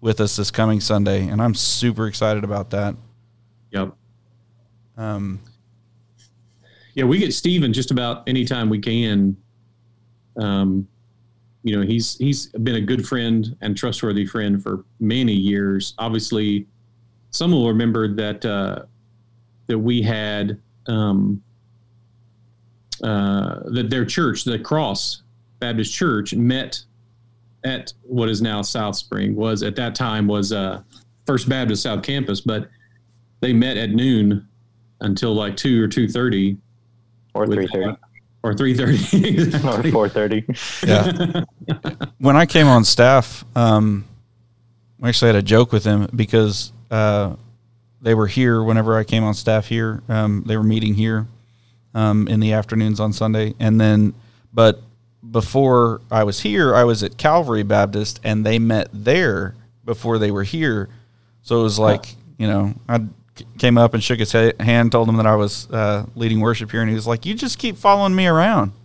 with 0.00 0.20
us 0.20 0.36
this 0.36 0.50
coming 0.50 0.80
Sunday, 0.80 1.26
and 1.26 1.40
I'm 1.42 1.54
super 1.54 2.06
excited 2.06 2.44
about 2.44 2.70
that. 2.70 2.94
Yep. 3.70 3.94
Um 4.96 5.40
Yeah, 6.94 7.04
we 7.04 7.18
get 7.18 7.32
Stephen 7.32 7.72
just 7.72 7.90
about 7.90 8.28
anytime 8.28 8.68
we 8.68 8.78
can. 8.78 9.36
Um, 10.36 10.86
you 11.62 11.74
know, 11.74 11.82
he's 11.82 12.18
he's 12.18 12.48
been 12.48 12.74
a 12.74 12.80
good 12.80 13.06
friend 13.08 13.56
and 13.62 13.74
trustworthy 13.74 14.26
friend 14.26 14.62
for 14.62 14.84
many 15.00 15.32
years. 15.32 15.94
Obviously, 15.96 16.66
some 17.30 17.52
will 17.52 17.68
remember 17.68 18.14
that 18.14 18.44
uh, 18.44 18.82
that 19.66 19.78
we 19.78 20.02
had 20.02 20.60
um, 20.86 21.42
uh, 23.02 23.60
that 23.70 23.90
their 23.90 24.04
church, 24.04 24.44
the 24.44 24.58
Cross 24.58 25.22
Baptist 25.58 25.92
Church, 25.94 26.34
met 26.34 26.82
at 27.64 27.92
what 28.02 28.28
is 28.28 28.40
now 28.42 28.62
South 28.62 28.96
Spring. 28.96 29.34
Was 29.34 29.62
at 29.62 29.76
that 29.76 29.94
time 29.94 30.26
was 30.26 30.52
uh, 30.52 30.82
First 31.26 31.48
Baptist 31.48 31.82
South 31.82 32.02
Campus, 32.02 32.40
but 32.40 32.68
they 33.40 33.52
met 33.52 33.76
at 33.76 33.90
noon 33.90 34.46
until 35.00 35.34
like 35.34 35.56
two 35.56 35.82
or 35.82 35.88
two 35.88 36.08
thirty 36.08 36.56
Or 37.34 37.46
three 37.46 37.66
thirty. 37.66 37.96
or 38.42 38.54
three 38.54 38.74
thirty. 38.74 39.54
Or 39.66 39.82
four 39.90 40.08
thirty. 40.08 40.44
Yeah. 40.86 41.44
when 42.18 42.36
I 42.36 42.46
came 42.46 42.66
on 42.66 42.84
staff, 42.84 43.44
um, 43.56 44.04
I 45.02 45.08
actually 45.08 45.28
had 45.28 45.36
a 45.36 45.42
joke 45.42 45.72
with 45.72 45.84
him 45.84 46.08
because 46.14 46.72
uh, 46.90 47.34
they 48.04 48.14
were 48.14 48.26
here 48.26 48.62
whenever 48.62 48.96
I 48.96 49.02
came 49.02 49.24
on 49.24 49.32
staff 49.32 49.66
here. 49.66 50.02
Um, 50.10 50.44
they 50.46 50.58
were 50.58 50.62
meeting 50.62 50.94
here 50.94 51.26
um, 51.94 52.28
in 52.28 52.38
the 52.38 52.52
afternoons 52.52 53.00
on 53.00 53.14
Sunday, 53.14 53.54
and 53.58 53.80
then, 53.80 54.12
but 54.52 54.82
before 55.30 56.02
I 56.10 56.22
was 56.22 56.40
here, 56.40 56.74
I 56.74 56.84
was 56.84 57.02
at 57.02 57.16
Calvary 57.16 57.62
Baptist, 57.62 58.20
and 58.22 58.44
they 58.44 58.58
met 58.58 58.88
there 58.92 59.56
before 59.86 60.18
they 60.18 60.30
were 60.30 60.42
here. 60.44 60.90
So 61.42 61.60
it 61.60 61.62
was 61.62 61.78
like 61.78 62.14
you 62.36 62.46
know 62.46 62.74
I 62.88 63.00
came 63.58 63.78
up 63.78 63.94
and 63.94 64.04
shook 64.04 64.18
his 64.18 64.32
hand, 64.32 64.92
told 64.92 65.08
him 65.08 65.16
that 65.16 65.26
I 65.26 65.36
was 65.36 65.70
uh, 65.70 66.04
leading 66.14 66.40
worship 66.40 66.70
here, 66.70 66.82
and 66.82 66.90
he 66.90 66.94
was 66.94 67.06
like, 67.06 67.24
"You 67.24 67.34
just 67.34 67.58
keep 67.58 67.76
following 67.76 68.14
me 68.14 68.26
around." 68.26 68.72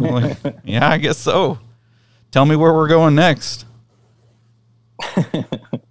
Like, 0.00 0.36
yeah, 0.64 0.88
I 0.88 0.98
guess 0.98 1.18
so. 1.18 1.58
Tell 2.30 2.44
me 2.44 2.56
where 2.56 2.72
we're 2.72 2.88
going 2.88 3.14
next. 3.14 3.66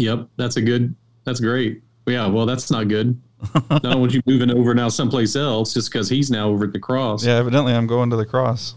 Yep, 0.00 0.28
that's 0.36 0.56
a 0.56 0.62
good. 0.62 0.94
That's 1.24 1.40
great. 1.40 1.82
Yeah, 2.06 2.26
well, 2.26 2.46
that's 2.46 2.70
not 2.70 2.88
good. 2.88 3.20
Not 3.70 3.84
only 3.84 3.98
want 4.00 4.14
you 4.14 4.20
moving 4.26 4.50
over 4.50 4.74
now 4.74 4.88
someplace 4.88 5.34
else 5.36 5.72
just 5.72 5.90
because 5.92 6.08
he's 6.08 6.30
now 6.30 6.48
over 6.48 6.64
at 6.64 6.72
the 6.72 6.78
cross. 6.78 7.24
Yeah, 7.24 7.36
evidently 7.36 7.72
I'm 7.72 7.86
going 7.86 8.10
to 8.10 8.16
the 8.16 8.26
cross. 8.26 8.74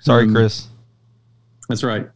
Sorry, 0.00 0.24
Um, 0.24 0.32
Chris. 0.34 0.68
That's 1.68 1.84
right. 1.84 2.08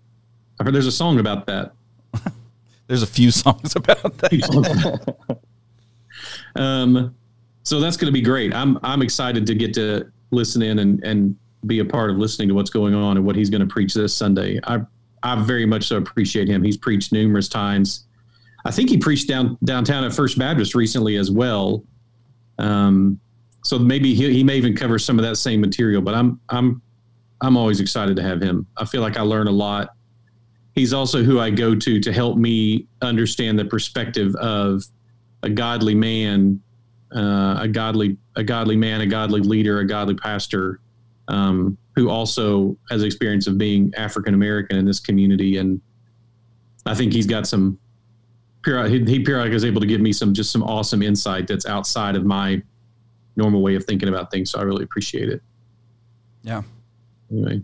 I've 0.59 0.67
heard 0.67 0.75
there's 0.75 0.87
a 0.87 0.93
song 0.93 1.19
about 1.21 1.47
that. 1.47 1.73
There's 2.87 3.03
a 3.03 3.07
few 3.07 3.31
songs 3.31 3.77
about 3.77 4.03
that. 4.19 5.15
um, 6.57 7.15
so 7.63 7.81
that's 7.81 7.97
going 7.97 8.07
to 8.07 8.13
be 8.13 8.21
great. 8.21 8.55
I'm 8.55 8.79
I'm 8.83 9.03
excited 9.03 9.47
to 9.47 9.55
get 9.55 9.73
to 9.75 10.11
listen 10.31 10.63
in 10.63 10.79
and 10.81 11.03
and 11.05 11.37
be 11.67 11.79
a 11.79 11.85
part 11.85 12.11
of 12.11 12.19
listening 12.19 12.49
to 12.49 12.55
what's 12.55 12.71
going 12.71 12.95
on 12.95 13.17
and 13.17 13.25
what 13.25 13.37
he's 13.37 13.49
going 13.49 13.63
to 13.63 13.67
preach 13.67 13.95
this 13.95 14.15
Sunday. 14.15 14.61
I 14.65 14.81
I 15.25 15.35
very 15.43 15.65
much 15.65 15.87
so 15.87 15.97
appreciate 15.97 16.49
him. 16.49 16.63
He's 16.63 16.77
preached 16.77 17.11
numerous 17.11 17.49
times. 17.49 18.07
I 18.67 18.71
think 18.71 18.91
he 18.91 18.99
preached 18.99 19.27
down 19.27 19.59
downtown 19.65 20.05
at 20.05 20.13
First 20.13 20.39
Baptist 20.39 20.75
recently 20.75 21.17
as 21.17 21.31
well. 21.31 21.83
Um, 22.59 23.19
so 23.65 23.79
maybe 23.79 24.15
he, 24.15 24.31
he 24.31 24.45
may 24.45 24.57
even 24.57 24.77
cover 24.77 24.99
some 24.99 25.19
of 25.19 25.25
that 25.25 25.37
same 25.37 25.61
material. 25.61 26.03
But 26.03 26.15
I'm 26.15 26.41
I'm 26.51 26.83
I'm 27.41 27.57
always 27.57 27.81
excited 27.81 28.17
to 28.17 28.23
have 28.23 28.41
him. 28.41 28.67
I 28.77 28.85
feel 28.85 29.01
like 29.01 29.17
I 29.17 29.23
learn 29.23 29.49
a 29.49 29.53
lot. 29.53 29.91
He's 30.75 30.93
also 30.93 31.23
who 31.23 31.41
I 31.41 31.51
go 31.51 31.75
to 31.75 32.01
to 32.01 32.13
help 32.13 32.37
me 32.37 32.87
understand 33.01 33.59
the 33.59 33.65
perspective 33.65 34.35
of 34.37 34.85
a 35.43 35.49
godly 35.49 35.95
man, 35.95 36.61
uh, 37.15 37.59
a 37.61 37.69
godly 37.69 38.19
a 38.37 38.45
godly 38.45 38.77
man, 38.77 39.01
a 39.01 39.07
godly 39.07 39.41
leader, 39.41 39.79
a 39.79 39.87
godly 39.87 40.17
pastor, 40.17 40.81
um, 41.29 41.79
who 41.97 42.11
also 42.11 42.77
has 42.91 43.03
experience 43.03 43.47
of 43.47 43.57
being 43.59 43.93
African 43.97 44.35
American 44.35 44.77
in 44.77 44.85
this 44.85 45.01
community, 45.01 45.59
and 45.59 45.81
I 46.87 46.95
think 46.95 47.13
he's 47.13 47.27
got 47.27 47.47
some. 47.47 47.79
Period, 48.65 48.91
he, 49.07 49.19
he 49.19 49.21
periodically 49.23 49.57
is 49.57 49.65
able 49.65 49.81
to 49.83 49.87
give 49.87 50.01
me 50.01 50.11
some 50.13 50.33
just 50.33 50.51
some 50.51 50.63
awesome 50.63 51.03
insight 51.03 51.47
that's 51.47 51.67
outside 51.67 52.17
of 52.17 52.25
my 52.25 52.63
normal 53.37 53.61
way 53.63 53.75
of 53.75 53.85
thinking 53.85 54.09
about 54.09 54.31
things. 54.31 54.51
So 54.51 54.59
I 54.59 54.63
really 54.63 54.85
appreciate 54.85 55.29
it. 55.29 55.43
Yeah. 56.43 56.63
Anyway, 57.31 57.63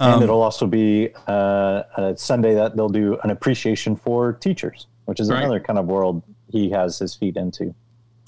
and 0.00 0.14
Um, 0.14 0.22
it'll 0.22 0.40
also 0.42 0.66
be 0.66 1.10
uh, 1.26 1.82
a 1.96 2.14
Sunday 2.16 2.54
that 2.54 2.76
they'll 2.76 2.88
do 2.88 3.18
an 3.24 3.30
appreciation 3.30 3.94
for 3.96 4.32
teachers, 4.32 4.86
which 5.04 5.20
is 5.20 5.28
Right. 5.30 5.40
another 5.42 5.60
kind 5.60 5.78
of 5.78 5.86
world 5.86 6.22
he 6.50 6.70
has 6.70 6.98
his 6.98 7.14
feet 7.14 7.36
into. 7.36 7.74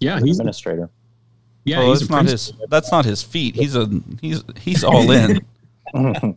yeah, 0.00 0.17
as 0.17 0.23
an 0.23 0.27
he's 0.27 0.39
administrator. 0.39 0.91
Yeah 1.64 1.79
well, 1.79 1.90
he's 1.90 2.00
that's 2.00 2.11
a 2.11 2.12
not 2.12 2.26
his. 2.26 2.52
That's 2.69 2.93
not 2.93 3.05
his 3.05 3.23
feet. 3.23 3.55
He's 3.57 3.76
a. 3.76 3.88
He's 4.21 4.43
he's 4.59 4.85
all 4.85 5.11
in. 5.11 5.40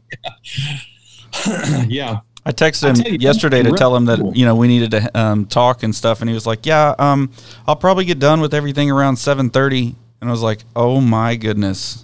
yeah, 1.88 2.20
I 2.46 2.52
texted 2.52 2.90
him 2.90 2.96
tell 2.96 3.12
you, 3.12 3.18
yesterday 3.20 3.64
to 3.64 3.70
that's 3.70 3.80
tell 3.80 3.96
him 3.96 4.06
cool. 4.06 4.32
that 4.32 4.36
you 4.36 4.46
know 4.46 4.56
we 4.56 4.68
needed 4.68 4.92
to 4.92 5.20
um, 5.20 5.46
talk 5.46 5.84
and 5.84 5.96
stuff, 5.96 6.22
and 6.22 6.30
he 6.30 6.34
was 6.34 6.46
like, 6.46 6.66
"Yeah, 6.66 6.94
um, 7.00 7.32
I'll 7.68 7.76
probably 7.76 8.06
get 8.06 8.20
done 8.20 8.42
with 8.42 8.54
everything 8.54 8.92
around 8.92 9.16
7.30. 9.16 9.96
And 10.22 10.30
I 10.30 10.32
was 10.32 10.42
like, 10.42 10.64
"Oh 10.76 11.00
my 11.00 11.36
goodness, 11.36 12.04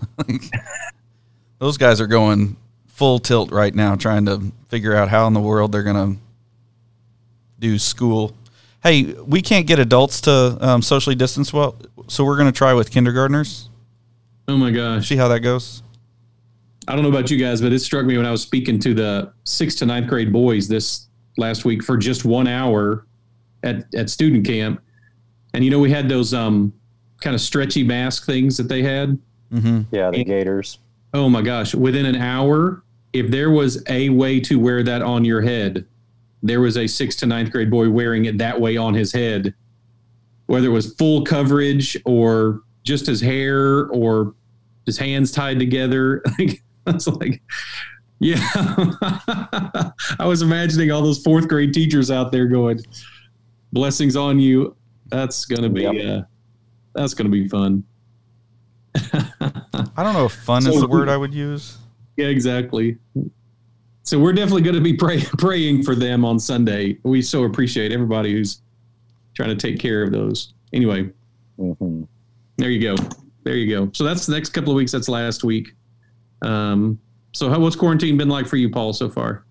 those 1.59 1.77
guys 1.77 1.99
are 1.99 2.07
going 2.07 2.55
full 2.87 3.19
tilt 3.19 3.51
right 3.51 3.73
now, 3.73 3.95
trying 3.95 4.25
to 4.25 4.51
figure 4.69 4.95
out 4.95 5.09
how 5.09 5.27
in 5.27 5.33
the 5.33 5.41
world 5.41 5.71
they're 5.71 5.83
gonna 5.83 6.15
do 7.59 7.77
school." 7.77 8.33
Hey, 8.81 9.03
we 9.03 9.41
can't 9.41 9.67
get 9.67 9.79
adults 9.79 10.21
to 10.21 10.57
um, 10.61 10.81
socially 10.81 11.15
distance 11.15 11.51
well, 11.51 11.77
so 12.07 12.23
we're 12.23 12.37
going 12.37 12.51
to 12.51 12.57
try 12.57 12.73
with 12.73 12.91
kindergartners. 12.91 13.69
Oh 14.47 14.57
my 14.57 14.71
gosh. 14.71 15.09
See 15.09 15.15
how 15.15 15.27
that 15.27 15.41
goes. 15.41 15.83
I 16.87 16.93
don't 16.93 17.03
know 17.03 17.09
about 17.09 17.29
you 17.29 17.37
guys, 17.37 17.61
but 17.61 17.71
it 17.71 17.79
struck 17.79 18.05
me 18.05 18.17
when 18.17 18.25
I 18.25 18.31
was 18.31 18.41
speaking 18.41 18.79
to 18.79 18.93
the 18.93 19.33
sixth 19.43 19.77
to 19.79 19.85
ninth 19.85 20.07
grade 20.07 20.33
boys 20.33 20.67
this 20.67 21.07
last 21.37 21.65
week 21.65 21.83
for 21.83 21.97
just 21.97 22.25
one 22.25 22.47
hour 22.47 23.05
at, 23.63 23.83
at 23.93 24.09
student 24.09 24.45
camp. 24.45 24.81
And 25.53 25.63
you 25.63 25.69
know, 25.69 25.79
we 25.79 25.91
had 25.91 26.09
those 26.09 26.33
um, 26.33 26.73
kind 27.21 27.35
of 27.35 27.41
stretchy 27.41 27.83
mask 27.83 28.25
things 28.25 28.57
that 28.57 28.69
they 28.69 28.81
had. 28.81 29.19
Mm-hmm. 29.53 29.81
Yeah, 29.95 30.09
the 30.09 30.23
gaiters. 30.23 30.79
Oh 31.13 31.29
my 31.29 31.41
gosh. 31.41 31.75
Within 31.75 32.05
an 32.05 32.15
hour, 32.15 32.83
if 33.13 33.29
there 33.29 33.51
was 33.51 33.83
a 33.87 34.09
way 34.09 34.39
to 34.41 34.59
wear 34.59 34.83
that 34.83 35.01
on 35.01 35.25
your 35.25 35.41
head, 35.41 35.85
there 36.43 36.61
was 36.61 36.77
a 36.77 36.87
sixth 36.87 37.19
to 37.19 37.25
ninth 37.25 37.51
grade 37.51 37.69
boy 37.69 37.89
wearing 37.89 38.25
it 38.25 38.37
that 38.37 38.59
way 38.59 38.77
on 38.77 38.93
his 38.93 39.11
head, 39.11 39.53
whether 40.45 40.67
it 40.67 40.71
was 40.71 40.93
full 40.95 41.23
coverage 41.23 41.97
or 42.05 42.61
just 42.83 43.05
his 43.05 43.21
hair 43.21 43.87
or 43.87 44.33
his 44.85 44.97
hands 44.97 45.31
tied 45.31 45.59
together. 45.59 46.23
I 46.39 46.91
was 46.91 47.07
like, 47.07 47.41
yeah. 48.19 48.39
I 50.19 50.25
was 50.25 50.41
imagining 50.41 50.91
all 50.91 51.01
those 51.01 51.21
fourth 51.21 51.47
grade 51.47 51.73
teachers 51.73 52.09
out 52.09 52.31
there 52.31 52.47
going, 52.47 52.79
blessings 53.73 54.15
on 54.15 54.39
you. 54.39 54.75
That's 55.07 55.45
going 55.45 55.63
to 55.63 55.69
be, 55.69 55.81
Yep. 55.83 55.95
uh, 56.05 56.21
that's 56.93 57.13
going 57.13 57.29
to 57.29 57.31
be 57.31 57.47
fun. 57.47 57.83
I 58.95 60.03
don't 60.03 60.13
know 60.13 60.25
if 60.25 60.33
fun 60.33 60.65
is 60.67 60.79
the 60.79 60.87
word 60.87 61.09
I 61.09 61.17
would 61.17 61.33
use. 61.33 61.77
Yeah, 62.17 62.27
exactly. 62.27 62.97
So 64.03 64.19
we're 64.19 64.33
definitely 64.33 64.63
going 64.63 64.75
to 64.75 64.81
be 64.81 64.93
pray, 64.93 65.21
praying 65.37 65.83
for 65.83 65.95
them 65.95 66.25
on 66.25 66.39
Sunday. 66.39 66.97
We 67.03 67.21
so 67.21 67.43
appreciate 67.43 67.91
everybody 67.91 68.33
who's 68.33 68.61
trying 69.35 69.49
to 69.49 69.55
take 69.55 69.79
care 69.79 70.03
of 70.03 70.11
those. 70.11 70.53
Anyway, 70.73 71.09
hmm 71.57 72.03
there 72.59 72.69
you 72.69 72.81
go. 72.81 73.01
There 73.43 73.55
you 73.55 73.73
go. 73.73 73.89
So 73.93 74.03
that's 74.03 74.25
the 74.25 74.33
next 74.33 74.49
couple 74.49 74.71
of 74.71 74.75
weeks. 74.75 74.91
That's 74.91 75.07
last 75.07 75.45
week. 75.45 75.69
Um, 76.41 76.99
so 77.31 77.49
how, 77.49 77.59
what's 77.59 77.75
quarantine 77.75 78.17
been 78.17 78.27
like 78.27 78.47
for 78.47 78.57
you, 78.57 78.69
Paul, 78.69 78.91
so 78.91 79.09
far? 79.09 79.45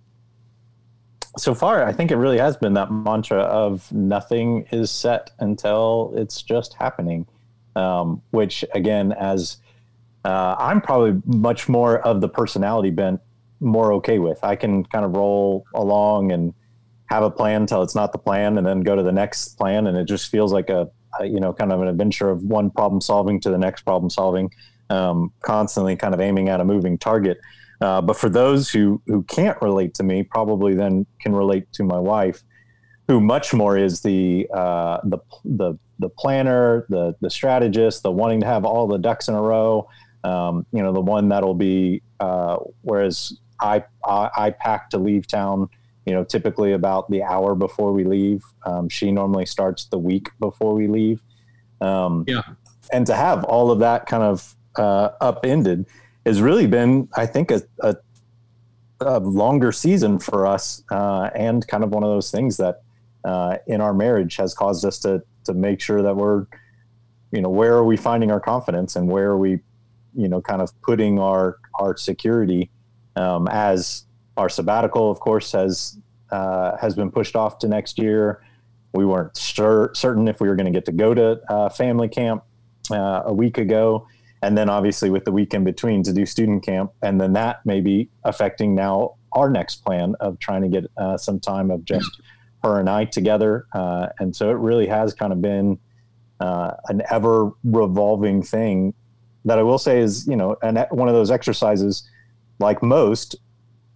So 1.39 1.55
far, 1.55 1.85
I 1.85 1.93
think 1.93 2.11
it 2.11 2.17
really 2.17 2.39
has 2.39 2.57
been 2.57 2.75
that 2.75 2.91
mantra 2.91 3.41
of 3.41 3.91
nothing 3.93 4.67
is 4.73 4.91
set 4.91 5.31
until 5.39 6.13
it's 6.17 6.43
just 6.43 6.75
happening. 6.75 7.27
Um, 7.77 8.21
which, 8.31 8.65
again, 8.75 9.13
as 9.13 9.59
uh, 10.25 10.57
I'm 10.59 10.81
probably 10.81 11.23
much 11.25 11.69
more 11.69 12.01
of 12.01 12.21
the 12.21 12.29
personality 12.29 12.91
bent, 12.91 13.21
more 13.61 13.93
okay 13.95 14.19
with. 14.19 14.43
I 14.43 14.57
can 14.57 14.85
kind 14.85 15.05
of 15.05 15.17
roll 15.17 15.65
along 15.75 16.33
and 16.33 16.55
have 17.07 17.23
a 17.23 17.31
plan 17.31 17.67
till 17.67 17.83
it's 17.83 17.95
not 17.95 18.13
the 18.13 18.19
plan, 18.19 18.59
and 18.59 18.67
then 18.67 18.81
go 18.81 18.95
to 18.95 19.03
the 19.03 19.13
next 19.13 19.57
plan, 19.57 19.87
and 19.87 19.97
it 19.97 20.05
just 20.05 20.31
feels 20.31 20.53
like 20.53 20.71
a, 20.71 20.91
a 21.19 21.27
you 21.27 21.41
know 21.41 21.53
kind 21.53 21.73
of 21.73 21.81
an 21.81 21.89
adventure 21.89 22.31
of 22.31 22.43
one 22.43 22.71
problem 22.71 23.01
solving 23.01 23.41
to 23.41 23.51
the 23.51 23.59
next 23.59 23.83
problem 23.83 24.11
solving, 24.11 24.51
um, 24.91 25.33
constantly 25.41 25.97
kind 25.97 26.15
of 26.15 26.21
aiming 26.21 26.49
at 26.49 26.61
a 26.61 26.65
moving 26.65 26.99
target. 26.99 27.39
Uh, 27.81 28.01
but 28.01 28.17
for 28.17 28.29
those 28.29 28.69
who 28.69 29.01
who 29.07 29.23
can't 29.25 29.61
relate 29.63 29.95
to 29.95 30.03
me, 30.03 30.23
probably 30.23 30.75
then 30.75 31.07
can 31.21 31.35
relate 31.35 31.73
to 31.73 31.85
my 31.85 31.99
wife, 31.99 32.43
who 33.07 33.21
much 33.21 33.55
more 33.55 33.77
is 33.77 34.01
the 34.03 34.47
uh, 34.53 34.99
the 35.05 35.19
the 35.45 35.79
the 35.99 36.09
planner, 36.09 36.87
the 36.89 37.15
the 37.21 37.31
strategist, 37.31 38.03
the 38.03 38.11
wanting 38.11 38.41
to 38.41 38.47
have 38.47 38.65
all 38.65 38.87
the 38.87 38.99
ducks 38.99 39.29
in 39.29 39.35
a 39.35 39.43
row. 39.43 39.89
Um, 40.25 40.67
you 40.73 40.83
know, 40.83 40.93
the 40.93 41.01
one 41.01 41.29
that'll 41.29 41.55
be. 41.55 42.03
Uh, 42.21 42.57
whereas 42.83 43.39
I, 43.61 43.85
I 44.05 44.31
I 44.37 44.51
pack 44.51 44.91
to 44.91 44.99
leave 44.99 45.27
town. 45.27 45.69
You 46.07 46.15
know, 46.15 46.25
typically 46.25 46.73
about 46.73 47.11
the 47.11 47.23
hour 47.23 47.55
before 47.55 47.93
we 47.93 48.03
leave. 48.05 48.43
Um, 48.65 48.89
she 48.89 49.13
normally 49.13 49.45
starts 49.45 49.85
the 49.87 49.99
week 49.99 50.31
before 50.41 50.73
we 50.75 50.87
leave. 50.89 51.21
Um, 51.83 52.25
Yeah. 52.27 52.43
And 52.93 53.07
to 53.07 53.15
have 53.15 53.45
all 53.45 53.71
of 53.71 53.81
that 53.81 54.07
kind 54.07 54.23
of 54.23 54.57
uh, 54.77 55.11
upended 55.21 55.85
has 56.25 56.41
really 56.41 56.67
been, 56.67 57.09
I 57.15 57.27
think, 57.27 57.51
a, 57.51 57.63
a, 57.81 57.97
a 59.01 59.21
longer 59.21 59.71
season 59.71 60.19
for 60.19 60.47
us, 60.47 60.83
uh, 60.91 61.29
and 61.35 61.67
kind 61.69 61.85
of 61.85 61.91
one 61.91 62.03
of 62.03 62.09
those 62.09 62.31
things 62.31 62.57
that 62.57 62.81
uh, 63.25 63.59
in 63.67 63.83
our 63.83 63.93
marriage 63.93 64.37
has 64.37 64.55
caused 64.55 64.87
us 64.87 64.99
to 65.01 65.23
to 65.45 65.53
make 65.53 65.81
sure 65.81 66.03
that 66.03 66.17
we're, 66.17 66.47
you 67.33 67.43
know, 67.43 67.51
where 67.51 67.75
are 67.75 67.85
we 67.85 67.97
finding 67.97 68.31
our 68.31 68.41
confidence 68.41 68.97
and 68.97 69.09
where 69.09 69.29
are 69.29 69.39
we, 69.39 69.61
you 70.15 70.29
know, 70.29 70.41
kind 70.41 70.63
of 70.63 70.73
putting 70.81 71.19
our 71.19 71.59
our 71.79 71.97
security 71.97 72.71
um, 73.19 73.49
as 73.49 74.05
our 74.37 74.49
sabbatical, 74.49 75.11
of 75.11 75.21
course, 75.21 75.53
has 75.53 75.99
uh, 76.31 76.77
has 76.77 76.95
been 76.95 77.11
pushed 77.11 77.37
off 77.37 77.59
to 77.59 77.69
next 77.69 77.99
year. 77.99 78.43
We 78.93 79.05
weren't 79.05 79.37
certain 79.37 80.29
if 80.29 80.41
we 80.41 80.49
were 80.49 80.57
going 80.57 80.73
to 80.73 80.73
get 80.73 80.85
to 80.87 80.93
go 80.93 81.15
to 81.15 81.41
uh, 81.49 81.69
family 81.69 82.09
camp 82.09 82.45
uh, 82.91 83.23
a 83.25 83.33
week 83.33 83.59
ago. 83.59 84.07
And 84.43 84.57
then 84.57 84.71
obviously 84.71 85.11
with 85.11 85.25
the 85.25 85.33
week 85.33 85.53
in 85.53 85.65
between 85.65 86.03
to 86.05 86.13
do 86.13 86.25
student 86.25 86.63
camp 86.63 86.93
and 87.03 87.21
then 87.21 87.33
that 87.33 87.65
may 87.67 87.81
be 87.81 88.09
affecting 88.25 88.75
now 88.75 89.17
our 89.33 89.51
next 89.51 89.85
plan 89.85 90.15
of 90.21 90.39
trying 90.39 90.63
to 90.63 90.69
get 90.69 90.85
uh, 90.97 91.17
some 91.17 91.41
time 91.41 91.71
of 91.71 91.85
just 91.85 92.21
her 92.63 92.79
and 92.79 92.89
i 92.89 93.05
together. 93.05 93.67
Uh, 93.75 94.09
and 94.21 94.35
so 94.35 94.51
it 94.51 94.55
really 94.55 94.87
has 94.87 95.13
kind 95.13 95.33
of 95.33 95.43
been 95.43 95.79
uh, 96.41 96.73
an 96.87 97.03
ever 97.11 97.51
revolving 97.65 98.43
thing. 98.43 98.95
That 99.45 99.59
i 99.59 99.63
will 99.63 99.79
say 99.79 100.01
is 100.01 100.27
you 100.27 100.37
know 100.37 100.57
an, 100.63 100.77
one 100.91 101.09
of 101.09 101.15
those 101.15 101.31
exercises 101.31 102.09
like 102.59 102.83
most 102.83 103.37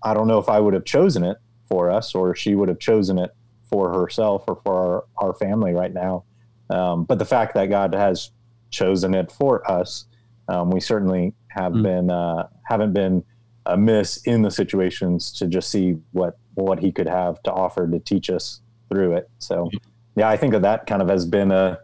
i 0.03 0.13
don't 0.15 0.29
know 0.29 0.39
if 0.39 0.49
i 0.49 0.59
would 0.61 0.75
have 0.75 0.85
chosen 0.85 1.25
it 1.25 1.37
for 1.69 1.91
us 1.91 2.15
or 2.15 2.35
she 2.35 2.55
would 2.55 2.69
have 2.69 2.79
chosen 2.79 3.19
it 3.19 3.31
for 3.65 3.93
herself 3.93 4.45
or 4.47 4.57
for 4.65 4.75
our, 4.75 5.05
our 5.29 5.35
family 5.35 5.73
right 5.73 5.95
now 5.95 6.25
um, 6.71 7.05
but 7.05 7.19
the 7.19 7.25
fact 7.25 7.55
that 7.55 7.67
god 7.67 7.95
has 7.95 8.31
chosen 8.71 9.15
it 9.15 9.31
for 9.33 9.69
us 9.71 10.07
um, 10.49 10.71
we 10.71 10.81
certainly 10.81 11.35
have 11.49 11.73
Mm. 11.73 11.83
been 11.83 12.11
uh, 12.11 12.49
haven't 12.65 12.93
been 12.93 13.23
amiss 13.67 14.17
in 14.25 14.43
the 14.43 14.51
situations 14.51 15.31
to 15.33 15.47
just 15.47 15.71
see 15.71 15.97
what 16.13 16.39
what 16.55 16.79
he 16.81 16.91
could 16.91 17.07
have 17.09 17.43
to 17.45 17.53
offer 17.53 17.87
to 17.87 17.99
teach 18.01 18.29
us 18.29 18.61
through 18.91 19.13
it. 19.17 19.31
So, 19.39 19.71
yeah, 20.17 20.29
I 20.29 20.37
think 20.37 20.53
that 20.53 20.63
that 20.63 20.87
kind 20.87 21.01
of 21.01 21.09
has 21.09 21.25
been 21.25 21.51
a 21.53 21.79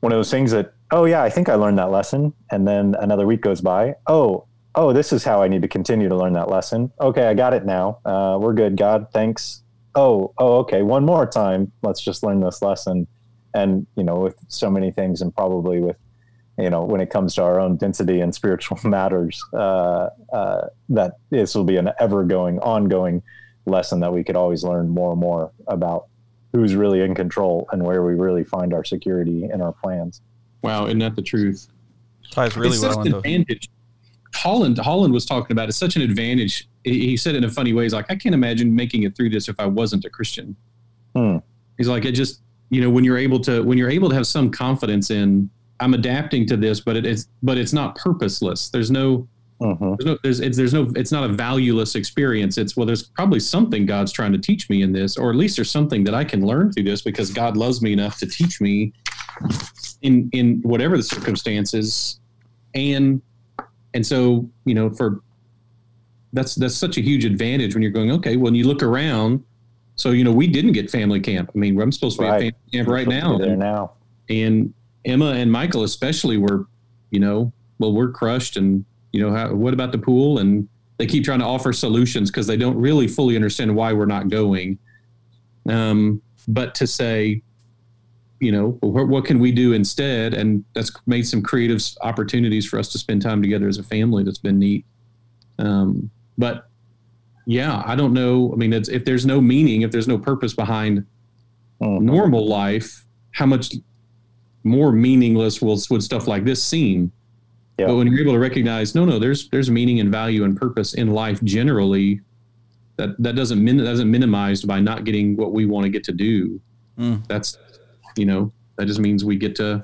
one 0.00 0.10
of 0.12 0.16
those 0.18 0.30
things 0.30 0.50
that 0.52 0.72
oh 0.90 1.04
yeah, 1.04 1.22
I 1.22 1.28
think 1.30 1.48
I 1.48 1.54
learned 1.54 1.78
that 1.78 1.90
lesson, 1.90 2.32
and 2.50 2.66
then 2.66 2.94
another 2.98 3.26
week 3.26 3.42
goes 3.42 3.60
by. 3.60 3.94
Oh, 4.06 4.46
oh, 4.76 4.92
this 4.92 5.12
is 5.12 5.24
how 5.24 5.42
I 5.42 5.48
need 5.48 5.62
to 5.62 5.68
continue 5.68 6.08
to 6.08 6.16
learn 6.16 6.34
that 6.34 6.48
lesson. 6.48 6.92
Okay, 7.00 7.26
I 7.26 7.34
got 7.34 7.54
it 7.54 7.64
now. 7.64 7.98
Uh, 8.04 8.38
we're 8.40 8.52
good. 8.52 8.76
God, 8.76 9.08
thanks. 9.12 9.62
Oh, 9.94 10.32
oh, 10.38 10.58
okay. 10.58 10.82
One 10.82 11.04
more 11.04 11.26
time. 11.26 11.72
Let's 11.82 12.02
just 12.02 12.22
learn 12.22 12.40
this 12.40 12.62
lesson. 12.62 13.06
And 13.54 13.86
you 13.96 14.04
know, 14.04 14.16
with 14.16 14.36
so 14.48 14.70
many 14.70 14.90
things, 14.90 15.22
and 15.22 15.34
probably 15.34 15.80
with 15.80 15.98
you 16.58 16.70
know, 16.70 16.84
when 16.84 17.00
it 17.00 17.10
comes 17.10 17.34
to 17.34 17.42
our 17.42 17.60
own 17.60 17.76
density 17.76 18.20
and 18.20 18.34
spiritual 18.34 18.78
matters, 18.84 19.42
uh, 19.52 20.10
uh, 20.32 20.66
that 20.90 21.14
this 21.30 21.54
will 21.54 21.64
be 21.64 21.76
an 21.76 21.90
ever 21.98 22.24
going, 22.24 22.58
ongoing 22.60 23.22
lesson 23.66 24.00
that 24.00 24.12
we 24.12 24.22
could 24.22 24.36
always 24.36 24.62
learn 24.62 24.88
more 24.88 25.12
and 25.12 25.20
more 25.20 25.52
about 25.66 26.06
who's 26.52 26.74
really 26.74 27.00
in 27.00 27.14
control 27.14 27.68
and 27.72 27.82
where 27.82 28.02
we 28.02 28.14
really 28.14 28.44
find 28.44 28.72
our 28.72 28.84
security 28.84 29.48
in 29.52 29.60
our 29.60 29.72
plans. 29.72 30.22
Wow, 30.62 30.86
isn't 30.86 30.98
that 31.00 31.16
the 31.16 31.22
truth? 31.22 31.68
Ties 32.30 32.56
really 32.56 32.74
it's 32.74 32.82
well 32.82 32.92
such 32.92 33.00
an 33.00 33.06
into 33.06 33.18
advantage. 33.18 33.68
Holland 34.46 34.78
Holland 34.78 35.12
was 35.12 35.26
talking 35.26 35.50
about 35.50 35.68
it's 35.68 35.76
such 35.76 35.96
an 35.96 36.02
advantage. 36.02 36.68
He 36.84 37.16
said 37.16 37.34
it 37.34 37.38
in 37.38 37.44
a 37.44 37.50
funny 37.50 37.72
way. 37.72 37.82
He's 37.82 37.92
like, 37.92 38.08
I 38.08 38.14
can't 38.14 38.34
imagine 38.34 38.72
making 38.72 39.02
it 39.02 39.16
through 39.16 39.30
this 39.30 39.48
if 39.48 39.58
I 39.58 39.66
wasn't 39.66 40.04
a 40.04 40.10
Christian. 40.10 40.54
Hmm. 41.16 41.38
He's 41.78 41.88
like, 41.88 42.04
it 42.04 42.12
just 42.12 42.42
you 42.70 42.80
know 42.80 42.88
when 42.88 43.02
you're 43.02 43.18
able 43.18 43.40
to 43.40 43.62
when 43.62 43.76
you're 43.76 43.90
able 43.90 44.08
to 44.08 44.14
have 44.14 44.26
some 44.26 44.52
confidence 44.52 45.10
in 45.10 45.50
I'm 45.80 45.94
adapting 45.94 46.46
to 46.46 46.56
this, 46.56 46.78
but 46.78 46.96
it 46.96 47.04
is 47.04 47.26
but 47.42 47.58
it's 47.58 47.72
not 47.72 47.96
purposeless. 47.96 48.68
There's 48.68 48.88
no 48.88 49.26
hmm 49.60 49.94
there's 49.98 50.06
no 50.06 50.18
there's 50.22 50.38
it's, 50.38 50.56
there's 50.56 50.74
no 50.74 50.92
it's 50.94 51.10
not 51.10 51.28
a 51.28 51.32
valueless 51.32 51.96
experience. 51.96 52.56
It's 52.56 52.76
well, 52.76 52.86
there's 52.86 53.02
probably 53.02 53.40
something 53.40 53.84
God's 53.84 54.12
trying 54.12 54.30
to 54.30 54.38
teach 54.38 54.70
me 54.70 54.82
in 54.82 54.92
this, 54.92 55.16
or 55.16 55.30
at 55.30 55.36
least 55.36 55.56
there's 55.56 55.72
something 55.72 56.04
that 56.04 56.14
I 56.14 56.22
can 56.22 56.46
learn 56.46 56.70
through 56.70 56.84
this 56.84 57.02
because 57.02 57.32
God 57.32 57.56
loves 57.56 57.82
me 57.82 57.92
enough 57.92 58.16
to 58.18 58.26
teach 58.26 58.60
me 58.60 58.92
in 60.02 60.30
in 60.32 60.60
whatever 60.62 60.96
the 60.96 61.02
circumstances, 61.02 62.20
and 62.76 63.20
and 63.96 64.06
so 64.06 64.48
you 64.66 64.74
know 64.74 64.90
for 64.90 65.22
that's 66.32 66.54
that's 66.54 66.76
such 66.76 66.98
a 66.98 67.00
huge 67.00 67.24
advantage 67.24 67.74
when 67.74 67.82
you're 67.82 67.90
going 68.00 68.10
okay 68.12 68.36
when 68.36 68.54
you 68.54 68.64
look 68.66 68.82
around. 68.82 69.42
So 69.96 70.10
you 70.10 70.22
know 70.24 70.32
we 70.32 70.46
didn't 70.46 70.72
get 70.72 70.90
family 70.90 71.18
camp. 71.20 71.50
I 71.54 71.58
mean 71.58 71.80
I'm 71.80 71.90
supposed 71.90 72.16
to 72.18 72.22
be 72.22 72.28
Right. 72.28 72.34
at 72.34 72.40
family 72.40 72.70
camp 72.72 72.88
right 72.88 73.08
now, 73.08 73.38
There 73.38 73.56
now. 73.56 73.92
and 74.28 74.72
Emma 75.06 75.30
and 75.32 75.50
Michael 75.50 75.84
especially 75.84 76.36
were, 76.36 76.66
you 77.10 77.20
know, 77.20 77.52
well, 77.78 77.92
we're 77.92 78.10
crushed, 78.10 78.56
and 78.56 78.84
you 79.12 79.20
know, 79.22 79.30
how, 79.34 79.54
what 79.54 79.72
about 79.72 79.92
the 79.92 79.98
pool? 79.98 80.38
And 80.40 80.68
they 80.98 81.06
keep 81.06 81.24
trying 81.24 81.38
to 81.38 81.44
offer 81.46 81.72
solutions 81.72 82.30
because 82.30 82.46
they 82.46 82.56
don't 82.56 82.76
really 82.76 83.06
fully 83.06 83.36
understand 83.36 83.74
why 83.74 83.92
we're 83.92 84.06
not 84.06 84.28
going. 84.28 84.78
Um, 85.68 86.20
but 86.48 86.74
to 86.76 86.86
say, 86.86 87.42
you 88.40 88.52
know, 88.52 88.76
what, 88.80 89.08
what 89.08 89.24
can 89.24 89.38
we 89.38 89.50
do 89.52 89.72
instead? 89.72 90.34
And 90.34 90.64
that's 90.74 90.92
made 91.06 91.26
some 91.26 91.42
creative 91.42 91.82
opportunities 92.02 92.66
for 92.66 92.78
us 92.78 92.88
to 92.92 92.98
spend 92.98 93.22
time 93.22 93.40
together 93.42 93.68
as 93.68 93.78
a 93.78 93.82
family. 93.82 94.24
That's 94.24 94.38
been 94.38 94.58
neat. 94.58 94.84
Um, 95.58 96.10
but 96.36 96.68
yeah, 97.46 97.82
I 97.86 97.96
don't 97.96 98.12
know. 98.12 98.52
I 98.52 98.56
mean, 98.56 98.72
it's, 98.72 98.88
if 98.88 99.04
there's 99.04 99.24
no 99.24 99.40
meaning, 99.40 99.82
if 99.82 99.90
there's 99.90 100.08
no 100.08 100.18
purpose 100.18 100.52
behind 100.54 101.04
Mhm. 101.80 102.00
normal 102.02 102.46
life, 102.46 103.04
how 103.32 103.44
much 103.46 103.74
more 104.64 104.92
meaningless 104.92 105.60
will 105.60 105.78
would 105.90 106.02
stuff 106.02 106.26
like 106.26 106.44
this 106.44 106.62
seem? 106.64 107.12
Yeah. 107.78 107.86
But 107.88 107.96
when 107.96 108.06
you're 108.06 108.20
able 108.20 108.32
to 108.32 108.38
recognize, 108.38 108.94
no, 108.94 109.04
no, 109.04 109.18
there's 109.18 109.48
there's 109.50 109.70
meaning 109.70 110.00
and 110.00 110.10
value 110.10 110.44
and 110.44 110.56
purpose 110.56 110.94
in 110.94 111.10
life 111.10 111.42
generally. 111.44 112.20
That 112.96 113.10
that 113.22 113.36
doesn't 113.36 113.62
min, 113.62 113.76
that 113.76 113.84
doesn't 113.84 114.10
minimized 114.10 114.66
by 114.66 114.80
not 114.80 115.04
getting 115.04 115.36
what 115.36 115.52
we 115.52 115.66
want 115.66 115.84
to 115.84 115.90
get 115.90 116.02
to 116.04 116.12
do. 116.12 116.58
Mm. 116.98 117.26
That's 117.28 117.58
you 118.16 118.26
know 118.26 118.52
that 118.76 118.86
just 118.86 119.00
means 119.00 119.24
we 119.24 119.36
get 119.36 119.54
to 119.56 119.82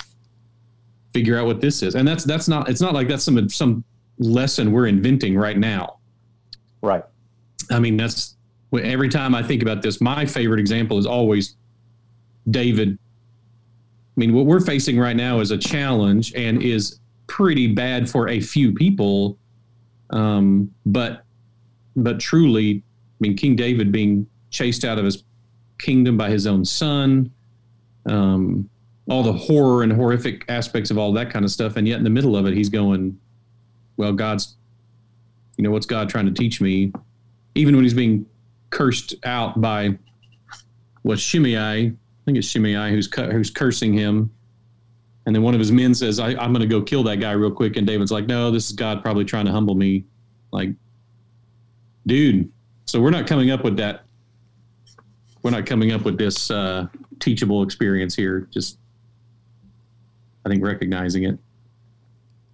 figure 1.12 1.38
out 1.38 1.46
what 1.46 1.60
this 1.60 1.82
is, 1.82 1.94
and 1.94 2.06
that's 2.06 2.24
that's 2.24 2.48
not 2.48 2.68
it's 2.68 2.80
not 2.80 2.94
like 2.94 3.08
that's 3.08 3.24
some 3.24 3.48
some 3.48 3.84
lesson 4.18 4.72
we're 4.72 4.86
inventing 4.86 5.36
right 5.36 5.58
now. 5.58 5.98
Right. 6.82 7.04
I 7.70 7.78
mean, 7.78 7.96
that's 7.96 8.36
every 8.72 9.08
time 9.08 9.34
I 9.34 9.42
think 9.42 9.62
about 9.62 9.82
this, 9.82 10.00
my 10.00 10.26
favorite 10.26 10.60
example 10.60 10.98
is 10.98 11.06
always 11.06 11.56
David. 12.50 12.98
I 14.16 14.20
mean, 14.20 14.34
what 14.34 14.46
we're 14.46 14.60
facing 14.60 14.98
right 14.98 15.16
now 15.16 15.40
is 15.40 15.50
a 15.50 15.58
challenge 15.58 16.34
and 16.34 16.62
is 16.62 17.00
pretty 17.26 17.66
bad 17.66 18.10
for 18.10 18.28
a 18.28 18.40
few 18.40 18.72
people. 18.72 19.38
Um, 20.10 20.70
but, 20.84 21.24
but 21.96 22.20
truly, 22.20 22.82
I 22.84 23.16
mean, 23.20 23.36
King 23.36 23.56
David 23.56 23.90
being 23.90 24.26
chased 24.50 24.84
out 24.84 24.98
of 24.98 25.04
his 25.04 25.24
kingdom 25.78 26.16
by 26.16 26.28
his 26.28 26.46
own 26.46 26.64
son, 26.64 27.30
um, 28.06 28.68
all 29.08 29.22
the 29.22 29.32
horror 29.32 29.82
and 29.82 29.92
horrific 29.92 30.44
aspects 30.48 30.90
of 30.90 30.98
all 30.98 31.12
that 31.12 31.30
kind 31.30 31.44
of 31.44 31.50
stuff. 31.50 31.76
And 31.76 31.86
yet 31.86 31.98
in 31.98 32.04
the 32.04 32.10
middle 32.10 32.36
of 32.36 32.46
it, 32.46 32.54
he's 32.54 32.68
going, 32.68 33.18
well, 33.96 34.12
God's, 34.12 34.56
you 35.56 35.64
know, 35.64 35.70
what's 35.70 35.86
God 35.86 36.08
trying 36.08 36.26
to 36.26 36.32
teach 36.32 36.60
me? 36.60 36.92
Even 37.54 37.74
when 37.74 37.84
he's 37.84 37.94
being 37.94 38.26
cursed 38.70 39.14
out 39.24 39.60
by 39.60 39.96
what 41.02 41.18
Shimei, 41.18 41.86
I 41.86 41.92
think 42.24 42.38
it's 42.38 42.48
Shimei 42.48 42.90
who's 42.90 43.06
cu- 43.06 43.30
who's 43.30 43.50
cursing 43.50 43.92
him, 43.92 44.30
and 45.26 45.34
then 45.34 45.42
one 45.42 45.54
of 45.54 45.60
his 45.60 45.70
men 45.70 45.94
says, 45.94 46.18
I, 46.18 46.30
"I'm 46.30 46.52
going 46.52 46.60
to 46.60 46.66
go 46.66 46.80
kill 46.80 47.02
that 47.04 47.16
guy 47.16 47.32
real 47.32 47.50
quick," 47.50 47.76
and 47.76 47.86
David's 47.86 48.10
like, 48.10 48.26
"No, 48.26 48.50
this 48.50 48.66
is 48.70 48.72
God 48.72 49.02
probably 49.02 49.24
trying 49.24 49.46
to 49.46 49.52
humble 49.52 49.74
me." 49.74 50.04
Like, 50.52 50.70
dude, 52.06 52.50
so 52.86 53.00
we're 53.00 53.10
not 53.10 53.26
coming 53.26 53.50
up 53.50 53.64
with 53.64 53.76
that. 53.76 54.04
We're 55.42 55.50
not 55.50 55.66
coming 55.66 55.92
up 55.92 56.02
with 56.02 56.18
this 56.18 56.50
uh, 56.50 56.86
teachable 57.20 57.62
experience 57.62 58.14
here. 58.14 58.48
Just, 58.52 58.78
I 60.44 60.48
think 60.48 60.64
recognizing 60.64 61.24
it. 61.24 61.38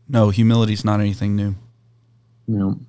No, 0.09 0.31
humility's 0.31 0.85
not 0.85 1.01
anything 1.01 1.37
new. 1.37 1.55
You 2.47 2.59
know, 2.59 2.81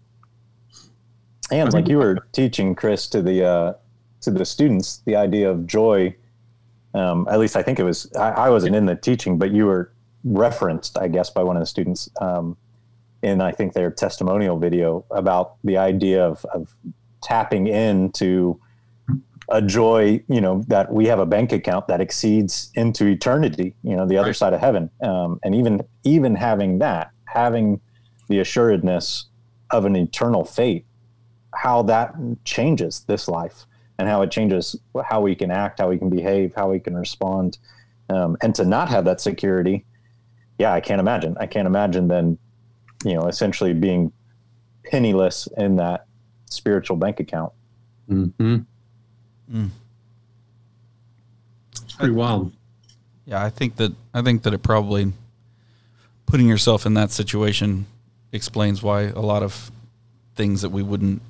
And 1.51 1.73
like 1.73 1.87
you 1.87 1.97
were 1.97 2.19
teaching 2.31 2.75
Chris 2.75 3.07
to 3.07 3.21
the 3.21 3.45
uh, 3.45 3.73
to 4.21 4.31
the 4.31 4.45
students, 4.45 5.01
the 5.05 5.15
idea 5.15 5.49
of 5.49 5.67
joy. 5.67 6.15
Um, 6.93 7.27
at 7.29 7.39
least 7.39 7.55
I 7.55 7.61
think 7.61 7.79
it 7.79 7.83
was. 7.83 8.11
I, 8.15 8.29
I 8.29 8.49
wasn't 8.49 8.75
in 8.75 8.85
the 8.85 8.95
teaching, 8.95 9.37
but 9.37 9.51
you 9.51 9.65
were 9.65 9.91
referenced, 10.23 10.97
I 10.97 11.07
guess, 11.07 11.29
by 11.29 11.43
one 11.43 11.57
of 11.57 11.61
the 11.61 11.65
students 11.65 12.09
um, 12.21 12.57
in 13.21 13.41
I 13.41 13.51
think 13.51 13.73
their 13.73 13.91
testimonial 13.91 14.57
video 14.57 15.05
about 15.11 15.55
the 15.63 15.77
idea 15.77 16.25
of, 16.25 16.45
of 16.53 16.73
tapping 17.21 17.67
into 17.67 18.59
a 19.51 19.61
joy. 19.61 20.23
You 20.27 20.41
know 20.41 20.63
that 20.67 20.91
we 20.91 21.05
have 21.07 21.19
a 21.19 21.25
bank 21.25 21.51
account 21.51 21.87
that 21.87 22.01
exceeds 22.01 22.71
into 22.75 23.05
eternity. 23.07 23.75
You 23.83 23.95
know 23.95 24.05
the 24.07 24.17
other 24.17 24.29
Right. 24.29 24.35
side 24.35 24.53
of 24.53 24.59
heaven, 24.59 24.89
um, 25.01 25.39
and 25.43 25.53
even 25.55 25.81
even 26.03 26.35
having 26.35 26.79
that, 26.79 27.11
having 27.25 27.81
the 28.27 28.39
assuredness 28.39 29.25
of 29.71 29.85
an 29.85 29.95
eternal 29.95 30.43
fate 30.45 30.85
how 31.55 31.81
that 31.81 32.13
changes 32.45 32.99
this 33.07 33.27
life 33.27 33.65
and 33.97 34.07
how 34.07 34.21
it 34.21 34.29
changes 34.29 34.75
how 35.09 35.19
we 35.19 35.33
can 35.33 35.49
act, 35.49 35.79
how 35.79 35.89
we 35.89 35.97
can 35.97 36.07
behave, 36.07 36.53
how 36.55 36.69
we 36.69 36.79
can 36.79 36.95
respond. 36.95 37.57
Um, 38.09 38.37
and 38.43 38.53
to 38.55 38.65
not 38.65 38.87
have 38.89 39.03
that 39.05 39.19
security, 39.19 39.83
yeah, 40.59 40.71
I 40.73 40.79
can't 40.79 40.99
imagine. 41.01 41.35
I 41.39 41.47
can't 41.47 41.65
imagine 41.65 42.07
then, 42.07 42.37
you 43.03 43.15
know, 43.15 43.23
essentially 43.27 43.73
being 43.73 44.11
penniless 44.85 45.47
in 45.57 45.75
that 45.77 46.05
spiritual 46.45 46.97
bank 46.97 47.19
account. 47.19 47.51
mm-hmm. 48.07 48.57
Mm. 49.51 49.69
it's 51.71 51.93
pretty 51.93 52.13
wild. 52.13 52.53
Yeah, 53.25 53.43
I 53.43 53.49
think 53.49 53.77
that 53.77 53.93
I 54.13 54.21
think 54.21 54.43
that 54.43 54.53
it 54.53 54.63
probably 54.63 55.13
putting 56.25 56.47
yourself 56.47 56.85
in 56.85 56.93
that 56.93 57.11
situation 57.11 57.87
explains 58.31 58.83
why 58.83 59.03
a 59.03 59.19
lot 59.19 59.41
of 59.41 59.71
things 60.35 60.61
that 60.61 60.69
we 60.69 60.83
wouldn't 60.83 61.21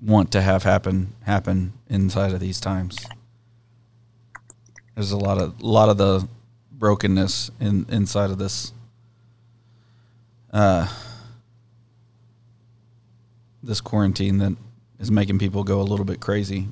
want 0.00 0.30
to 0.32 0.40
have 0.40 0.62
happen 0.62 1.12
happen 1.24 1.72
inside 1.88 2.32
of 2.32 2.40
these 2.40 2.60
times. 2.60 2.96
There's 4.94 5.12
a 5.12 5.16
lot 5.16 5.38
of 5.38 5.60
a 5.60 5.66
lot 5.66 5.88
of 5.88 5.98
the 5.98 6.28
brokenness 6.72 7.50
in 7.60 7.86
inside 7.88 8.30
of 8.30 8.38
this 8.38 8.72
uh 10.52 10.86
this 13.62 13.80
quarantine 13.80 14.38
that 14.38 14.56
is 14.98 15.10
making 15.10 15.38
people 15.38 15.64
go 15.64 15.80
a 15.80 15.82
little 15.82 16.04
bit 16.04 16.20
crazy. 16.20 16.68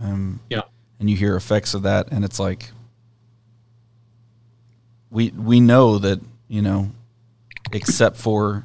Um 0.00 0.40
Yeah. 0.50 0.62
and 1.00 1.08
you 1.10 1.16
hear 1.16 1.36
effects 1.36 1.74
of 1.74 1.82
that 1.82 2.08
and 2.10 2.24
it's 2.24 2.38
like 2.38 2.70
we 5.10 5.30
we 5.30 5.60
know 5.60 5.98
that 5.98 6.20
you 6.48 6.62
know 6.62 6.90
except 7.72 8.16
for 8.16 8.64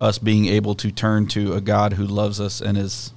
us 0.00 0.18
being 0.18 0.46
able 0.46 0.74
to 0.74 0.90
turn 0.90 1.26
to 1.28 1.52
a 1.54 1.60
God 1.60 1.94
who 1.94 2.04
loves 2.06 2.40
us 2.40 2.60
and 2.60 2.76
has 2.76 3.12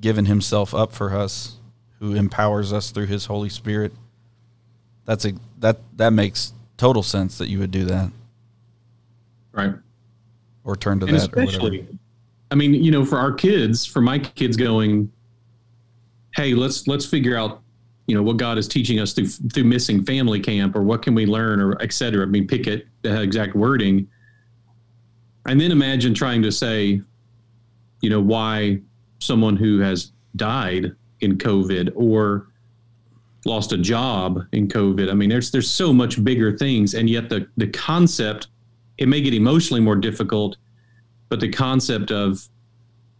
given 0.00 0.26
himself 0.26 0.74
up 0.74 0.92
for 0.92 1.14
us 1.16 1.56
who 1.98 2.14
empowers 2.14 2.72
us 2.72 2.90
through 2.90 3.06
his 3.06 3.26
holy 3.26 3.48
spirit 3.48 3.92
that's 5.04 5.24
a 5.24 5.32
that 5.58 5.78
that 5.96 6.12
makes 6.12 6.52
total 6.76 7.02
sense 7.02 7.38
that 7.38 7.48
you 7.48 7.58
would 7.58 7.70
do 7.70 7.84
that 7.84 8.10
Right. 9.52 9.72
or 10.64 10.76
turn 10.76 11.00
to 11.00 11.06
and 11.06 11.16
that 11.16 11.32
or 11.34 11.44
whatever. 11.44 11.66
especially 11.66 11.98
i 12.50 12.54
mean 12.54 12.74
you 12.74 12.90
know 12.90 13.04
for 13.06 13.18
our 13.18 13.32
kids 13.32 13.86
for 13.86 14.02
my 14.02 14.18
kids 14.18 14.56
going 14.56 15.10
hey 16.36 16.54
let's 16.54 16.86
let's 16.86 17.06
figure 17.06 17.36
out 17.36 17.62
you 18.06 18.14
know 18.14 18.22
what 18.22 18.36
god 18.36 18.58
is 18.58 18.68
teaching 18.68 19.00
us 19.00 19.14
through 19.14 19.26
through 19.26 19.64
missing 19.64 20.04
family 20.04 20.38
camp 20.38 20.76
or 20.76 20.82
what 20.82 21.02
can 21.02 21.14
we 21.14 21.26
learn 21.26 21.60
or 21.60 21.80
et 21.82 21.92
cetera. 21.92 22.22
I 22.22 22.26
mean 22.26 22.46
pick 22.46 22.66
it 22.66 22.86
the 23.02 23.20
exact 23.20 23.56
wording. 23.56 24.06
And 25.48 25.60
then 25.60 25.72
imagine 25.72 26.12
trying 26.14 26.42
to 26.42 26.52
say 26.52 27.00
you 28.02 28.10
know 28.10 28.20
why 28.20 28.80
someone 29.18 29.56
who 29.56 29.80
has 29.80 30.12
died 30.36 30.94
in 31.20 31.38
covid 31.38 31.90
or 31.96 32.48
lost 33.46 33.72
a 33.72 33.78
job 33.78 34.44
in 34.52 34.68
covid. 34.68 35.10
I 35.10 35.14
mean 35.14 35.30
there's 35.30 35.50
there's 35.50 35.70
so 35.70 35.92
much 35.92 36.22
bigger 36.22 36.56
things 36.56 36.94
and 36.94 37.08
yet 37.08 37.30
the 37.30 37.48
the 37.56 37.68
concept 37.68 38.48
it 38.98 39.08
may 39.08 39.20
get 39.20 39.34
emotionally 39.34 39.80
more 39.80 39.96
difficult 39.96 40.58
but 41.28 41.40
the 41.40 41.48
concept 41.48 42.10
of 42.10 42.46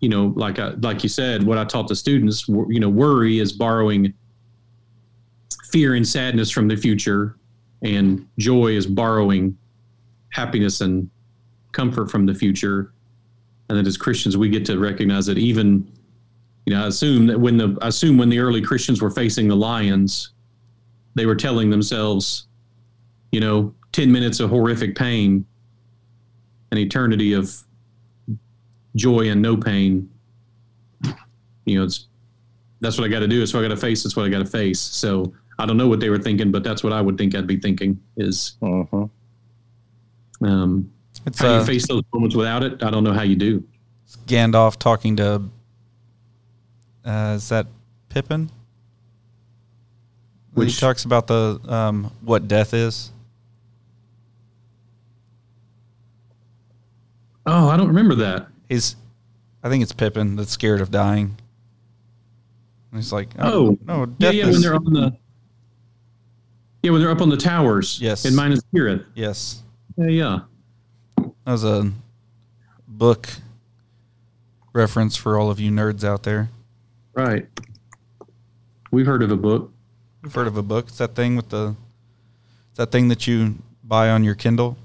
you 0.01 0.09
know 0.09 0.33
like 0.37 0.59
I, 0.59 0.69
like 0.81 1.03
you 1.03 1.09
said 1.09 1.43
what 1.43 1.59
i 1.59 1.65
taught 1.65 1.89
the 1.89 1.97
students 1.97 2.47
you 2.49 2.81
know 2.81 2.89
worry 2.89 3.39
is 3.39 3.53
borrowing 3.53 4.13
fear 5.71 5.95
and 5.95 6.07
sadness 6.07 6.51
from 6.51 6.69
the 6.69 6.77
future 6.77 7.37
and 7.83 8.27
joy 8.39 8.69
is 8.69 8.87
borrowing 8.87 9.57
happiness 10.31 10.81
and 10.81 11.11
comfort 11.73 12.11
from 12.11 12.27
the 12.27 12.35
future. 12.35 12.93
And 13.69 13.79
that 13.79 13.87
as 13.87 13.97
christians 13.97 14.37
we 14.37 14.49
get 14.49 14.65
to 14.67 14.79
recognize 14.79 15.27
that 15.27 15.39
even 15.39 15.91
you 16.67 16.75
know 16.75 16.85
i 16.85 16.87
assume 16.87 17.27
that 17.27 17.39
when 17.39 17.57
the 17.57 17.77
I 17.83 17.89
assume 17.89 18.17
when 18.17 18.29
the 18.29 18.39
early 18.39 18.63
christians 18.63 19.03
were 19.03 19.11
facing 19.11 19.49
the 19.49 19.57
lions 19.57 20.31
they 21.17 21.27
were 21.27 21.35
telling 21.35 21.69
themselves 21.69 22.47
you 23.33 23.41
know 23.41 23.75
10 23.91 24.13
minutes 24.13 24.39
of 24.39 24.51
horrific 24.51 24.95
pain 24.95 25.45
an 26.71 26.79
eternity 26.79 27.33
of 27.33 27.61
joy 28.97 29.29
and 29.31 29.41
no 29.41 29.57
pain. 29.57 30.11
You 31.65 31.79
know, 31.79 31.85
it's 31.85 32.09
that's 32.81 32.99
what 32.99 33.05
I 33.05 33.09
got 33.09 33.21
to 33.21 33.29
do. 33.29 33.43
It's 33.43 33.55
what 33.55 33.61
I 33.65 33.69
got 33.69 33.75
to 33.75 33.81
face. 33.81 34.05
It's 34.05 34.17
what 34.17 34.27
I 34.27 34.29
got 34.29 34.39
to 34.41 34.47
face. 34.47 34.81
So 34.81 35.33
I 35.59 35.67
don't 35.67 35.77
know 35.77 35.89
what 35.89 36.01
they 36.01 36.11
were 36.11 36.19
thinking, 36.19 36.51
but 36.51 36.63
that's 36.65 36.83
what 36.85 36.93
I 36.93 37.01
would 37.01 37.17
think 37.17 37.35
I'd 37.35 37.47
be 37.47 37.57
thinking 37.59 38.01
is 38.17 38.57
hmm 38.61 39.05
um, 40.43 40.93
it's 41.25 41.39
how 41.41 41.55
uh, 41.55 41.61
you 41.61 41.65
face 41.65 41.87
those 41.89 42.03
moments 42.13 42.37
without 42.37 42.63
it. 42.63 42.83
I 42.83 42.91
don't 42.91 43.03
know 43.05 43.15
how 43.15 43.23
you 43.23 43.37
do. 43.37 43.65
Gandalf 44.27 44.77
talking 44.77 45.17
to 45.17 45.43
uh, 47.05 47.33
is 47.37 47.49
that 47.49 47.67
Pippin? 48.11 48.51
When 50.53 50.67
he 50.67 50.71
Which- 50.71 50.81
talks 50.81 51.05
about 51.05 51.27
the 51.27 51.59
um, 51.67 52.13
what 52.21 52.49
death 52.49 52.75
is. 52.75 53.13
Oh, 57.47 57.69
I 57.69 57.77
don't 57.77 57.89
remember 57.89 58.15
that. 58.17 58.49
He's, 58.69 58.97
I 59.63 59.69
think 59.69 59.83
it's 59.83 59.93
Pippin 59.93 60.37
that's 60.37 60.51
scared 60.51 60.81
of 60.81 60.91
dying. 60.91 61.37
And 62.91 63.01
he's 63.01 63.13
like, 63.13 63.29
Oh, 63.39 63.69
oh. 63.71 63.79
no, 63.85 64.01
Yeah, 64.01 64.07
death 64.19 64.35
yeah. 64.35 64.47
is 64.47 64.53
When 64.55 64.63
they're 64.63 64.75
on 64.75 64.85
the 64.93 65.17
yeah, 66.83 66.93
when 66.93 67.01
they're 67.01 67.11
up 67.11 67.21
on 67.21 67.29
the 67.31 67.37
towers. 67.37 68.01
Yes. 68.01 68.25
in 68.25 68.35
Minas 68.37 68.63
Tirith. 68.75 69.05
yes, 69.15 69.63
Yeah, 69.97 70.07
yeah. 70.07 70.39
that 71.17 71.33
was 71.47 71.65
a 71.65 71.91
book 72.87 73.29
reference 74.73 75.17
for 75.17 75.39
all 75.39 75.51
of 75.51 75.59
you 75.59 75.71
nerds 75.73 76.05
out 76.05 76.23
there. 76.23 76.51
Right. 77.15 77.49
We've 78.93 79.07
heard 79.07 79.23
of 79.23 79.33
a 79.33 79.37
book. 79.37 79.73
We've 80.23 80.33
heard 80.35 80.47
of 80.47 80.57
a 80.57 80.63
book? 80.63 80.87
It's 80.89 80.99
that 80.99 81.15
thing 81.15 81.35
with 81.35 81.49
the 81.49 81.75
it's 82.71 82.79
that 82.79 82.93
thing 82.93 83.09
that 83.09 83.27
you 83.27 83.57
buy 83.83 84.11
on 84.11 84.23
your 84.23 84.35
Kindle. 84.35 84.77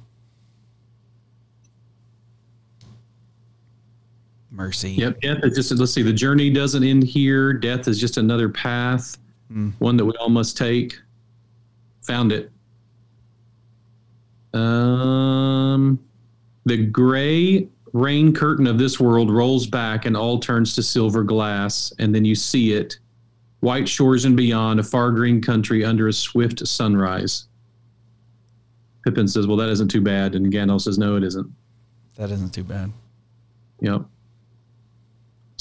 Mercy. 4.62 4.92
Yep. 4.92 5.22
Death 5.22 5.40
is 5.44 5.56
just 5.56 5.72
let's 5.80 5.92
see. 5.92 6.04
The 6.04 6.14
journey 6.14 6.50
doesn't 6.52 6.84
end 6.84 7.04
here. 7.04 7.52
Death 7.54 7.88
is 7.88 8.00
just 8.00 8.18
another 8.18 8.48
path, 8.48 9.18
Mm. 9.52 9.74
one 9.80 9.98
that 9.98 10.06
we 10.06 10.14
all 10.20 10.30
must 10.30 10.56
take. 10.56 10.98
Found 12.04 12.32
it. 12.32 12.52
Um, 14.54 16.00
the 16.66 16.78
gray 16.86 17.68
rain 17.94 18.34
curtain 18.34 18.68
of 18.68 18.78
this 18.78 19.00
world 19.00 19.30
rolls 19.32 19.66
back, 19.68 20.06
and 20.06 20.16
all 20.16 20.40
turns 20.40 20.76
to 20.76 20.84
silver 20.84 21.24
glass, 21.24 21.92
and 22.00 22.14
then 22.14 22.24
you 22.24 22.36
see 22.36 22.74
it, 22.74 23.00
white 23.62 23.88
shores 23.90 24.26
and 24.26 24.38
beyond, 24.38 24.80
a 24.80 24.84
far 24.84 25.12
green 25.12 25.42
country 25.42 25.84
under 25.84 26.08
a 26.08 26.14
swift 26.14 26.66
sunrise. 26.68 27.46
Pippin 29.04 29.28
says, 29.28 29.48
"Well, 29.48 29.58
that 29.58 29.70
isn't 29.70 29.90
too 29.90 30.02
bad," 30.02 30.36
and 30.36 30.52
Gandalf 30.54 30.82
says, 30.82 30.98
"No, 30.98 31.16
it 31.16 31.24
isn't." 31.24 31.48
That 32.16 32.30
isn't 32.32 32.54
too 32.54 32.64
bad. 32.64 32.92
Yep. 33.82 34.06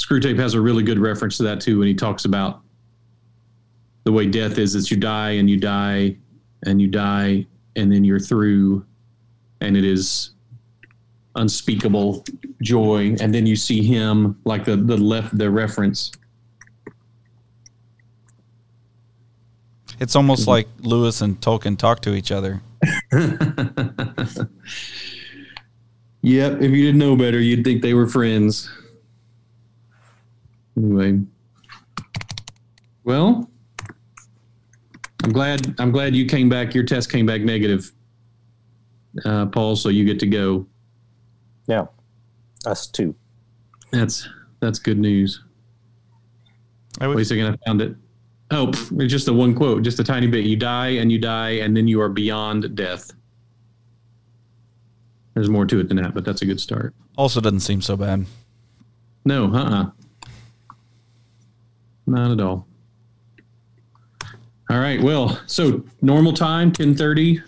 Screwtape 0.00 0.38
has 0.38 0.54
a 0.54 0.60
really 0.60 0.82
good 0.82 0.98
reference 0.98 1.36
to 1.36 1.42
that 1.42 1.60
too 1.60 1.78
when 1.78 1.88
he 1.88 1.94
talks 1.94 2.24
about 2.24 2.62
the 4.04 4.12
way 4.12 4.26
death 4.26 4.56
is 4.58 4.72
that 4.72 4.90
you 4.90 4.96
die 4.96 5.32
and 5.32 5.50
you 5.50 5.58
die 5.58 6.16
and 6.64 6.80
you 6.80 6.88
die 6.88 7.46
and 7.76 7.92
then 7.92 8.02
you're 8.02 8.18
through 8.18 8.84
and 9.60 9.76
it 9.76 9.84
is 9.84 10.30
unspeakable 11.36 12.24
joy 12.62 13.14
and 13.20 13.34
then 13.34 13.46
you 13.46 13.54
see 13.54 13.82
him 13.82 14.38
like 14.44 14.64
the 14.64 14.74
the 14.76 14.96
left 14.96 15.36
the 15.36 15.50
reference 15.50 16.12
It's 20.00 20.16
almost 20.16 20.48
like 20.48 20.66
Lewis 20.78 21.20
and 21.20 21.38
Tolkien 21.42 21.76
talk 21.76 22.00
to 22.00 22.14
each 22.14 22.32
other. 22.32 22.62
Yep, 26.22 26.60
if 26.60 26.70
you 26.70 26.84
didn't 26.84 26.98
know 26.98 27.16
better, 27.16 27.40
you'd 27.40 27.64
think 27.64 27.80
they 27.82 27.94
were 27.94 28.06
friends. 28.06 28.70
Anyway. 30.76 31.20
Well, 33.04 33.50
I'm 35.22 35.32
glad 35.32 35.74
I'm 35.80 35.90
glad 35.90 36.14
you 36.14 36.26
came 36.26 36.48
back. 36.48 36.74
Your 36.74 36.84
test 36.84 37.10
came 37.10 37.26
back 37.26 37.40
negative. 37.42 37.92
Uh, 39.24 39.46
Paul, 39.46 39.74
so 39.76 39.88
you 39.88 40.04
get 40.04 40.20
to 40.20 40.26
go. 40.26 40.66
Yeah, 41.66 41.86
us 42.66 42.86
too. 42.86 43.14
That's 43.90 44.28
that's 44.60 44.78
good 44.78 44.98
news. 44.98 45.42
I 47.00 47.06
Wait 47.06 47.12
a 47.12 47.16
would, 47.16 47.26
second, 47.26 47.46
I 47.46 47.56
found 47.66 47.82
it. 47.82 47.96
Oh, 48.50 48.68
pff, 48.68 49.00
it's 49.00 49.12
just 49.12 49.26
the 49.26 49.34
one 49.34 49.54
quote, 49.54 49.82
just 49.82 49.98
a 50.00 50.04
tiny 50.04 50.26
bit. 50.26 50.44
You 50.44 50.56
die 50.56 50.88
and 50.88 51.10
you 51.10 51.18
die, 51.18 51.50
and 51.50 51.76
then 51.76 51.88
you 51.88 52.00
are 52.00 52.08
beyond 52.08 52.74
death. 52.76 53.10
There's 55.34 55.48
more 55.48 55.66
to 55.66 55.80
it 55.80 55.88
than 55.88 55.96
that, 55.98 56.14
but 56.14 56.24
that's 56.24 56.42
a 56.42 56.46
good 56.46 56.60
start. 56.60 56.94
also 57.16 57.40
doesn't 57.40 57.60
seem 57.60 57.80
so 57.82 57.96
bad. 57.96 58.26
No, 59.24 59.52
uh 59.52 59.64
uh 59.64 59.90
Not 62.10 62.32
at 62.32 62.40
all. 62.40 62.66
All 64.68 64.78
right. 64.78 65.00
Well, 65.00 65.40
so 65.46 65.84
normal 66.02 66.32
time, 66.32 66.72
ten 66.72 66.96
thirty 66.96 67.40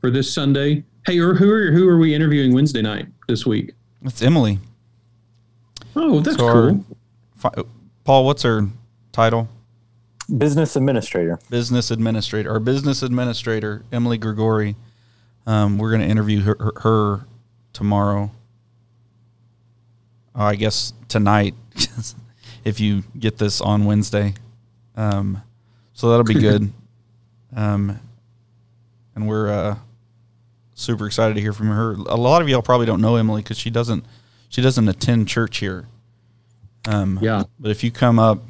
for 0.00 0.10
this 0.10 0.32
Sunday. 0.32 0.84
Hey, 1.06 1.18
or 1.18 1.34
who 1.34 1.50
are 1.52 1.70
who 1.70 1.86
are 1.86 1.98
we 1.98 2.14
interviewing 2.14 2.54
Wednesday 2.54 2.80
night 2.80 3.08
this 3.28 3.44
week? 3.44 3.72
It's 4.02 4.22
Emily. 4.22 4.58
Oh, 5.94 6.20
that's 6.20 6.38
So 6.38 6.52
cool. 6.52 6.84
Fi- 7.36 7.62
Paul, 8.04 8.24
what's 8.24 8.42
her 8.42 8.68
title? 9.12 9.48
Business 10.38 10.76
administrator. 10.76 11.38
business 11.50 11.90
administrator, 11.90 12.50
our 12.52 12.60
business 12.60 13.02
administrator, 13.02 13.84
Emily 13.92 14.16
Grigori. 14.16 14.76
Um, 15.46 15.76
we're 15.76 15.90
going 15.90 16.02
to 16.02 16.06
interview 16.08 16.40
her, 16.42 16.56
her, 16.60 16.72
her 16.80 17.26
tomorrow. 17.72 18.30
Oh, 20.36 20.42
I 20.44 20.54
guess 20.54 20.92
tonight, 21.08 21.54
if 22.64 22.80
you 22.80 23.02
get 23.18 23.38
this 23.38 23.60
on 23.60 23.84
Wednesday. 23.84 24.34
Um, 24.96 25.42
so 25.92 26.10
that'll 26.10 26.24
be 26.24 26.34
good. 26.34 26.72
um, 27.56 27.98
and 29.14 29.28
we're 29.28 29.50
uh, 29.50 29.76
super 30.74 31.06
excited 31.06 31.34
to 31.34 31.40
hear 31.40 31.52
from 31.52 31.68
her. 31.68 31.92
A 31.92 32.16
lot 32.16 32.42
of 32.42 32.48
y'all 32.48 32.62
probably 32.62 32.86
don't 32.86 33.00
know 33.00 33.16
Emily 33.16 33.42
because 33.42 33.58
she 33.58 33.70
doesn't 33.70 34.04
she 34.48 34.62
doesn't 34.62 34.88
attend 34.88 35.28
church 35.28 35.58
here. 35.58 35.86
Um, 36.88 37.18
Yeah. 37.22 37.44
but 37.58 37.70
if 37.70 37.84
you 37.84 37.90
come 37.90 38.18
up, 38.18 38.42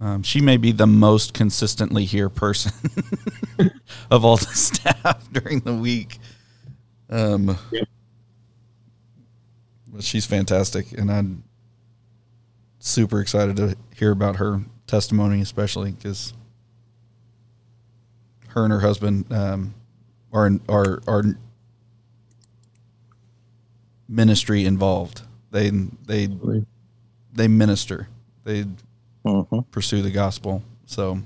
um, 0.00 0.22
she 0.22 0.40
may 0.40 0.56
be 0.56 0.72
the 0.72 0.86
most 0.86 1.34
consistently 1.34 2.04
here 2.04 2.28
person 2.28 2.72
of 4.10 4.24
all 4.24 4.36
the 4.36 4.44
staff 4.54 5.26
during 5.32 5.60
the 5.60 5.74
week. 5.74 6.18
Um, 7.10 7.56
but 9.88 10.02
she's 10.04 10.26
fantastic, 10.26 10.92
and 10.92 11.10
I'm 11.10 11.44
super 12.86 13.20
excited 13.20 13.56
to 13.56 13.76
hear 13.94 14.12
about 14.12 14.36
her 14.36 14.62
testimony, 14.86 15.40
especially 15.40 15.92
because 15.92 16.32
her 18.48 18.64
and 18.64 18.72
her 18.72 18.80
husband 18.80 19.30
um, 19.32 19.74
are 20.32 20.50
are 20.68 21.00
are 21.06 21.24
ministry 24.08 24.64
involved. 24.64 25.22
They 25.50 25.70
they 25.70 26.28
they 27.32 27.48
minister. 27.48 28.08
They 28.44 28.64
hmm 29.24 29.58
pursue 29.72 30.02
the 30.02 30.10
gospel. 30.10 30.62
So 30.86 31.18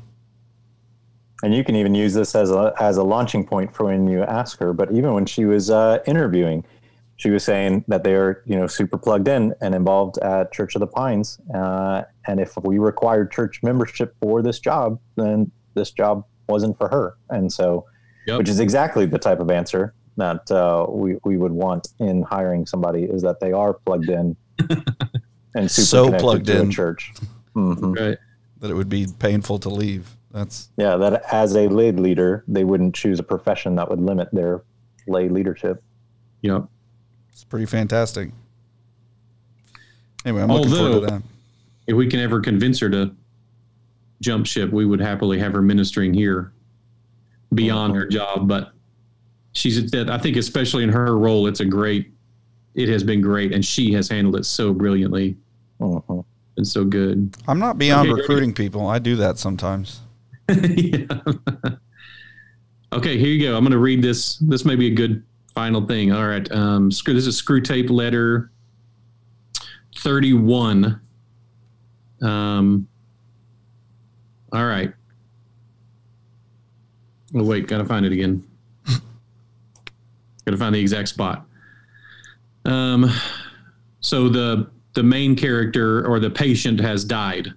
And 1.43 1.55
you 1.55 1.63
can 1.63 1.77
even 1.77 1.95
use 1.95 2.15
this 2.15 2.35
as 2.35 2.51
a 2.51 2.73
as 2.81 2.97
a 2.97 3.03
launching 3.03 3.45
point 3.47 3.75
for 3.75 3.85
when 3.85 4.09
you 4.09 4.23
ask 4.23 4.59
her. 4.59 4.73
But 4.73 4.93
even 4.93 5.13
when 5.13 5.27
she 5.27 5.45
was 5.45 5.71
uh, 5.71 5.99
interviewing, 6.07 6.65
she 7.21 7.31
was 7.31 7.45
saying 7.45 7.85
that 7.89 8.03
they 8.03 8.15
are 8.15 8.43
you 8.47 8.57
know 8.57 8.67
super 8.67 8.97
plugged 8.97 9.29
in 9.29 9.53
and 9.61 9.75
involved 9.75 10.17
at 10.19 10.53
Church 10.53 10.75
of 10.75 10.81
the 10.81 10.87
Pines. 10.87 11.39
Uh, 11.55 12.03
and 12.27 12.41
if 12.41 12.57
we 12.63 12.79
required 12.79 13.31
church 13.31 13.61
membership 13.63 14.15
for 14.23 14.41
this 14.43 14.59
job, 14.59 14.99
then 15.17 15.53
this 15.75 15.91
job 15.91 16.25
wasn't 16.49 16.77
for 16.79 16.89
her. 16.89 17.15
And 17.29 17.53
so, 17.53 17.85
Yep. 18.27 18.39
which 18.39 18.49
is 18.49 18.61
exactly 18.61 19.07
the 19.07 19.19
type 19.19 19.41
of 19.41 19.51
answer 19.51 19.95
that 20.17 20.51
uh, 20.51 20.87
we 20.89 21.17
we 21.25 21.37
would 21.37 21.53
want 21.53 21.89
in 21.99 22.23
hiring 22.23 22.65
somebody 22.67 23.03
is 23.05 23.21
that 23.23 23.39
they 23.41 23.53
are 23.53 23.75
plugged 23.75 24.09
in 24.11 24.37
and 25.55 25.71
super 25.71 25.87
So 25.87 26.05
connected 26.07 26.23
plugged 26.25 26.47
to 26.47 26.61
in. 26.63 26.69
a 26.69 26.71
church. 26.71 27.13
hmm 27.55 27.93
Right. 27.93 28.19
that 28.61 28.71
it 28.71 28.75
would 28.75 28.89
be 28.89 29.07
painful 29.19 29.59
to 29.61 29.69
leave. 29.69 30.17
That's 30.31 30.71
Yeah, 30.79 30.97
that 30.97 31.23
as 31.33 31.55
a 31.57 31.69
lay 31.69 31.93
leader, 31.93 32.45
they 32.49 32.65
wouldn't 32.65 32.95
choose 32.95 33.19
a 33.19 33.23
profession 33.25 33.75
that 33.77 33.89
would 33.91 34.01
limit 34.01 34.29
their 34.33 34.63
lay 35.07 35.29
leadership. 35.29 35.83
Yep. 36.43 36.65
It's 37.41 37.49
pretty 37.49 37.65
fantastic. 37.65 38.33
Anyway, 40.27 40.43
I'm 40.43 40.49
looking 40.49 40.69
forward 40.69 40.89
to 40.89 40.95
Although- 40.95 41.07
that. 41.07 41.23
If 41.87 41.97
we 41.97 42.07
can 42.07 42.21
ever 42.21 42.39
convince 42.39 42.79
her 42.81 42.91
to 42.91 43.17
jump 44.21 44.47
ship, 44.47 44.71
we 44.71 44.85
would 44.85 45.01
happily 45.01 45.39
have 45.39 45.55
her 45.55 45.63
ministering 45.63 46.13
here 46.13 46.53
beyond 47.55 47.97
her 47.97 48.07
job. 48.07 48.47
But 48.47 48.73
she's, 49.53 49.91
that 49.91 50.11
I 50.11 50.19
think, 50.19 50.37
especially 50.37 50.85
in 50.85 50.91
her 50.91 51.17
role, 51.17 51.47
it's 51.47 51.61
a 51.61 51.65
great, 51.65 52.13
it 52.75 52.91
has 52.91 53.03
been 53.03 53.23
great. 53.23 53.55
And 53.55 53.65
she 53.65 53.91
has 53.95 54.11
handled 54.11 54.37
it 54.37 54.45
so 54.45 54.75
brilliantly 54.75 55.39
uh-huh. 55.81 56.23
and 56.59 56.69
so 56.69 56.85
good. 56.85 57.35
I'm 57.49 57.59
not 57.59 57.79
beyond 57.79 58.11
Okay, 58.11 58.21
recruiting 58.21 58.53
people. 58.53 58.87
I 58.87 58.99
do 58.99 59.17
that 59.17 59.39
sometimes. 59.39 60.03
Okay, 62.93 63.19
here 63.19 63.29
you 63.29 63.41
go. 63.41 63.57
I'm 63.57 63.63
going 63.63 63.71
to 63.71 63.79
read 63.79 64.03
this. 64.03 64.37
This 64.39 64.65
may 64.65 64.75
be 64.75 64.89
a 64.89 64.95
good 64.95 65.23
final 65.55 65.87
thing. 65.87 66.13
All 66.13 66.27
right. 66.27 66.51
Um, 66.53 66.91
screw, 66.91 67.15
this 67.15 67.27
is 67.27 67.41
Screwtape 67.41 67.91
letter 67.91 68.51
31. 69.97 71.01
Um, 72.23 72.89
all 74.53 74.67
right. 74.67 74.93
Oh, 77.35 77.45
wait. 77.45 77.67
Got 77.67 77.79
to 77.79 77.85
find 77.85 78.05
it 78.05 78.13
again. 78.13 78.45
got 78.87 79.01
to 80.47 80.57
find 80.57 80.75
the 80.75 80.81
exact 80.81 81.09
spot. 81.09 81.47
Um, 82.65 83.11
so 84.01 84.29
the 84.29 84.71
the 84.95 85.03
main 85.03 85.37
character 85.37 86.07
or 86.07 86.19
the 86.19 86.31
patient 86.31 86.81
has 86.81 87.05
died. 87.05 87.53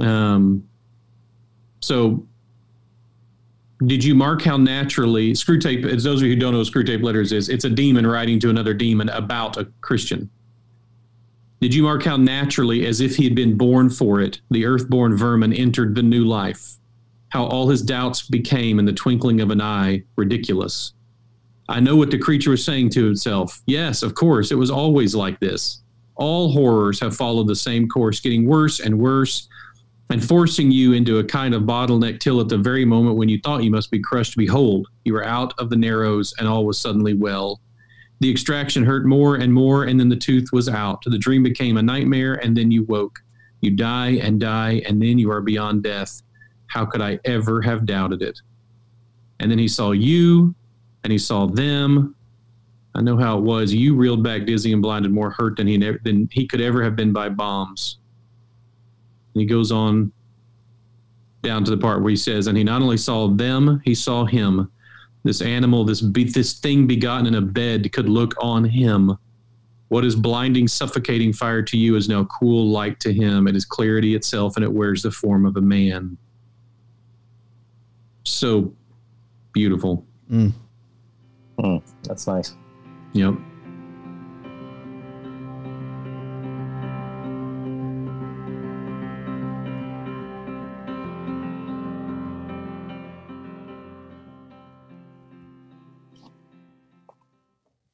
Um, 0.00 0.68
so, 1.80 2.26
did 3.86 4.04
you 4.04 4.14
mark 4.14 4.42
how 4.42 4.56
naturally 4.56 5.32
Screwtape? 5.32 5.84
As 5.84 6.04
those 6.04 6.20
of 6.20 6.26
you 6.26 6.34
who 6.34 6.40
don't 6.40 6.52
know 6.52 6.58
what 6.58 6.68
Screwtape 6.68 7.02
letters 7.02 7.32
is, 7.32 7.48
it's 7.48 7.64
a 7.64 7.70
demon 7.70 8.06
writing 8.06 8.38
to 8.40 8.50
another 8.50 8.74
demon 8.74 9.08
about 9.10 9.56
a 9.56 9.66
Christian. 9.80 10.30
Did 11.60 11.74
you 11.74 11.84
mark 11.84 12.02
how 12.02 12.16
naturally, 12.16 12.86
as 12.86 13.00
if 13.00 13.16
he 13.16 13.24
had 13.24 13.34
been 13.34 13.56
born 13.56 13.88
for 13.88 14.20
it, 14.20 14.40
the 14.50 14.66
earthborn 14.66 15.16
vermin 15.16 15.52
entered 15.52 15.94
the 15.94 16.02
new 16.02 16.24
life? 16.24 16.74
How 17.28 17.44
all 17.44 17.68
his 17.68 17.82
doubts 17.82 18.22
became, 18.22 18.78
in 18.78 18.84
the 18.84 18.92
twinkling 18.92 19.40
of 19.40 19.50
an 19.50 19.60
eye, 19.60 20.02
ridiculous. 20.16 20.92
I 21.68 21.80
know 21.80 21.96
what 21.96 22.10
the 22.10 22.18
creature 22.18 22.50
was 22.50 22.64
saying 22.64 22.90
to 22.90 23.10
itself. 23.10 23.62
Yes, 23.66 24.02
of 24.02 24.14
course, 24.14 24.50
it 24.50 24.56
was 24.56 24.70
always 24.70 25.14
like 25.14 25.38
this. 25.40 25.82
All 26.16 26.52
horrors 26.52 27.00
have 27.00 27.16
followed 27.16 27.46
the 27.46 27.56
same 27.56 27.88
course, 27.88 28.20
getting 28.20 28.46
worse 28.46 28.80
and 28.80 28.98
worse 28.98 29.48
and 30.12 30.22
forcing 30.22 30.70
you 30.70 30.92
into 30.92 31.20
a 31.20 31.24
kind 31.24 31.54
of 31.54 31.62
bottleneck 31.62 32.20
till 32.20 32.38
at 32.38 32.50
the 32.50 32.58
very 32.58 32.84
moment 32.84 33.16
when 33.16 33.30
you 33.30 33.40
thought 33.42 33.64
you 33.64 33.70
must 33.70 33.90
be 33.90 33.98
crushed, 33.98 34.36
behold, 34.36 34.86
you 35.04 35.14
were 35.14 35.24
out 35.24 35.58
of 35.58 35.70
the 35.70 35.76
narrows 35.76 36.34
and 36.38 36.46
all 36.46 36.66
was 36.66 36.78
suddenly 36.78 37.14
well. 37.14 37.62
The 38.20 38.30
extraction 38.30 38.84
hurt 38.84 39.06
more 39.06 39.36
and 39.36 39.50
more, 39.50 39.84
and 39.84 39.98
then 39.98 40.10
the 40.10 40.16
tooth 40.16 40.52
was 40.52 40.68
out. 40.68 41.02
The 41.06 41.16
dream 41.16 41.42
became 41.42 41.78
a 41.78 41.82
nightmare, 41.82 42.34
and 42.34 42.54
then 42.54 42.70
you 42.70 42.84
woke. 42.84 43.20
You 43.62 43.70
die 43.70 44.18
and 44.22 44.38
die, 44.38 44.82
and 44.86 45.00
then 45.00 45.18
you 45.18 45.30
are 45.30 45.40
beyond 45.40 45.82
death. 45.82 46.20
How 46.66 46.84
could 46.84 47.00
I 47.00 47.18
ever 47.24 47.62
have 47.62 47.86
doubted 47.86 48.20
it? 48.20 48.38
And 49.40 49.50
then 49.50 49.58
he 49.58 49.66
saw 49.66 49.92
you, 49.92 50.54
and 51.04 51.10
he 51.10 51.18
saw 51.18 51.46
them. 51.46 52.14
I 52.94 53.00
know 53.00 53.16
how 53.16 53.38
it 53.38 53.44
was. 53.44 53.72
You 53.72 53.96
reeled 53.96 54.22
back 54.22 54.44
dizzy 54.44 54.74
and 54.74 54.82
blinded, 54.82 55.10
more 55.10 55.30
hurt 55.30 55.56
than 55.56 55.66
he 55.66 55.78
never, 55.78 55.98
than 56.04 56.28
he 56.30 56.46
could 56.46 56.60
ever 56.60 56.84
have 56.84 56.96
been 56.96 57.14
by 57.14 57.30
bombs. 57.30 57.96
And 59.34 59.40
he 59.40 59.46
goes 59.46 59.72
on 59.72 60.12
down 61.42 61.64
to 61.64 61.70
the 61.70 61.76
part 61.76 62.02
where 62.02 62.10
he 62.10 62.16
says, 62.16 62.46
and 62.46 62.56
he 62.56 62.64
not 62.64 62.82
only 62.82 62.96
saw 62.96 63.28
them, 63.28 63.80
he 63.84 63.94
saw 63.94 64.24
him. 64.24 64.70
This 65.24 65.40
animal, 65.40 65.84
this 65.84 66.00
be- 66.00 66.24
this 66.24 66.58
thing 66.58 66.86
begotten 66.86 67.26
in 67.26 67.36
a 67.36 67.40
bed, 67.40 67.92
could 67.92 68.08
look 68.08 68.34
on 68.40 68.64
him. 68.64 69.16
What 69.88 70.04
is 70.04 70.16
blinding, 70.16 70.68
suffocating 70.68 71.32
fire 71.32 71.62
to 71.62 71.76
you 71.76 71.96
is 71.96 72.08
now 72.08 72.24
cool 72.24 72.68
light 72.70 72.98
to 73.00 73.12
him. 73.12 73.46
It 73.46 73.54
is 73.54 73.64
clarity 73.64 74.14
itself, 74.14 74.56
and 74.56 74.64
it 74.64 74.72
wears 74.72 75.02
the 75.02 75.10
form 75.10 75.44
of 75.44 75.56
a 75.56 75.60
man. 75.60 76.16
So 78.24 78.72
beautiful. 79.52 80.06
Mm, 81.58 81.82
that's 82.04 82.26
nice. 82.26 82.56
Yep. 83.12 83.34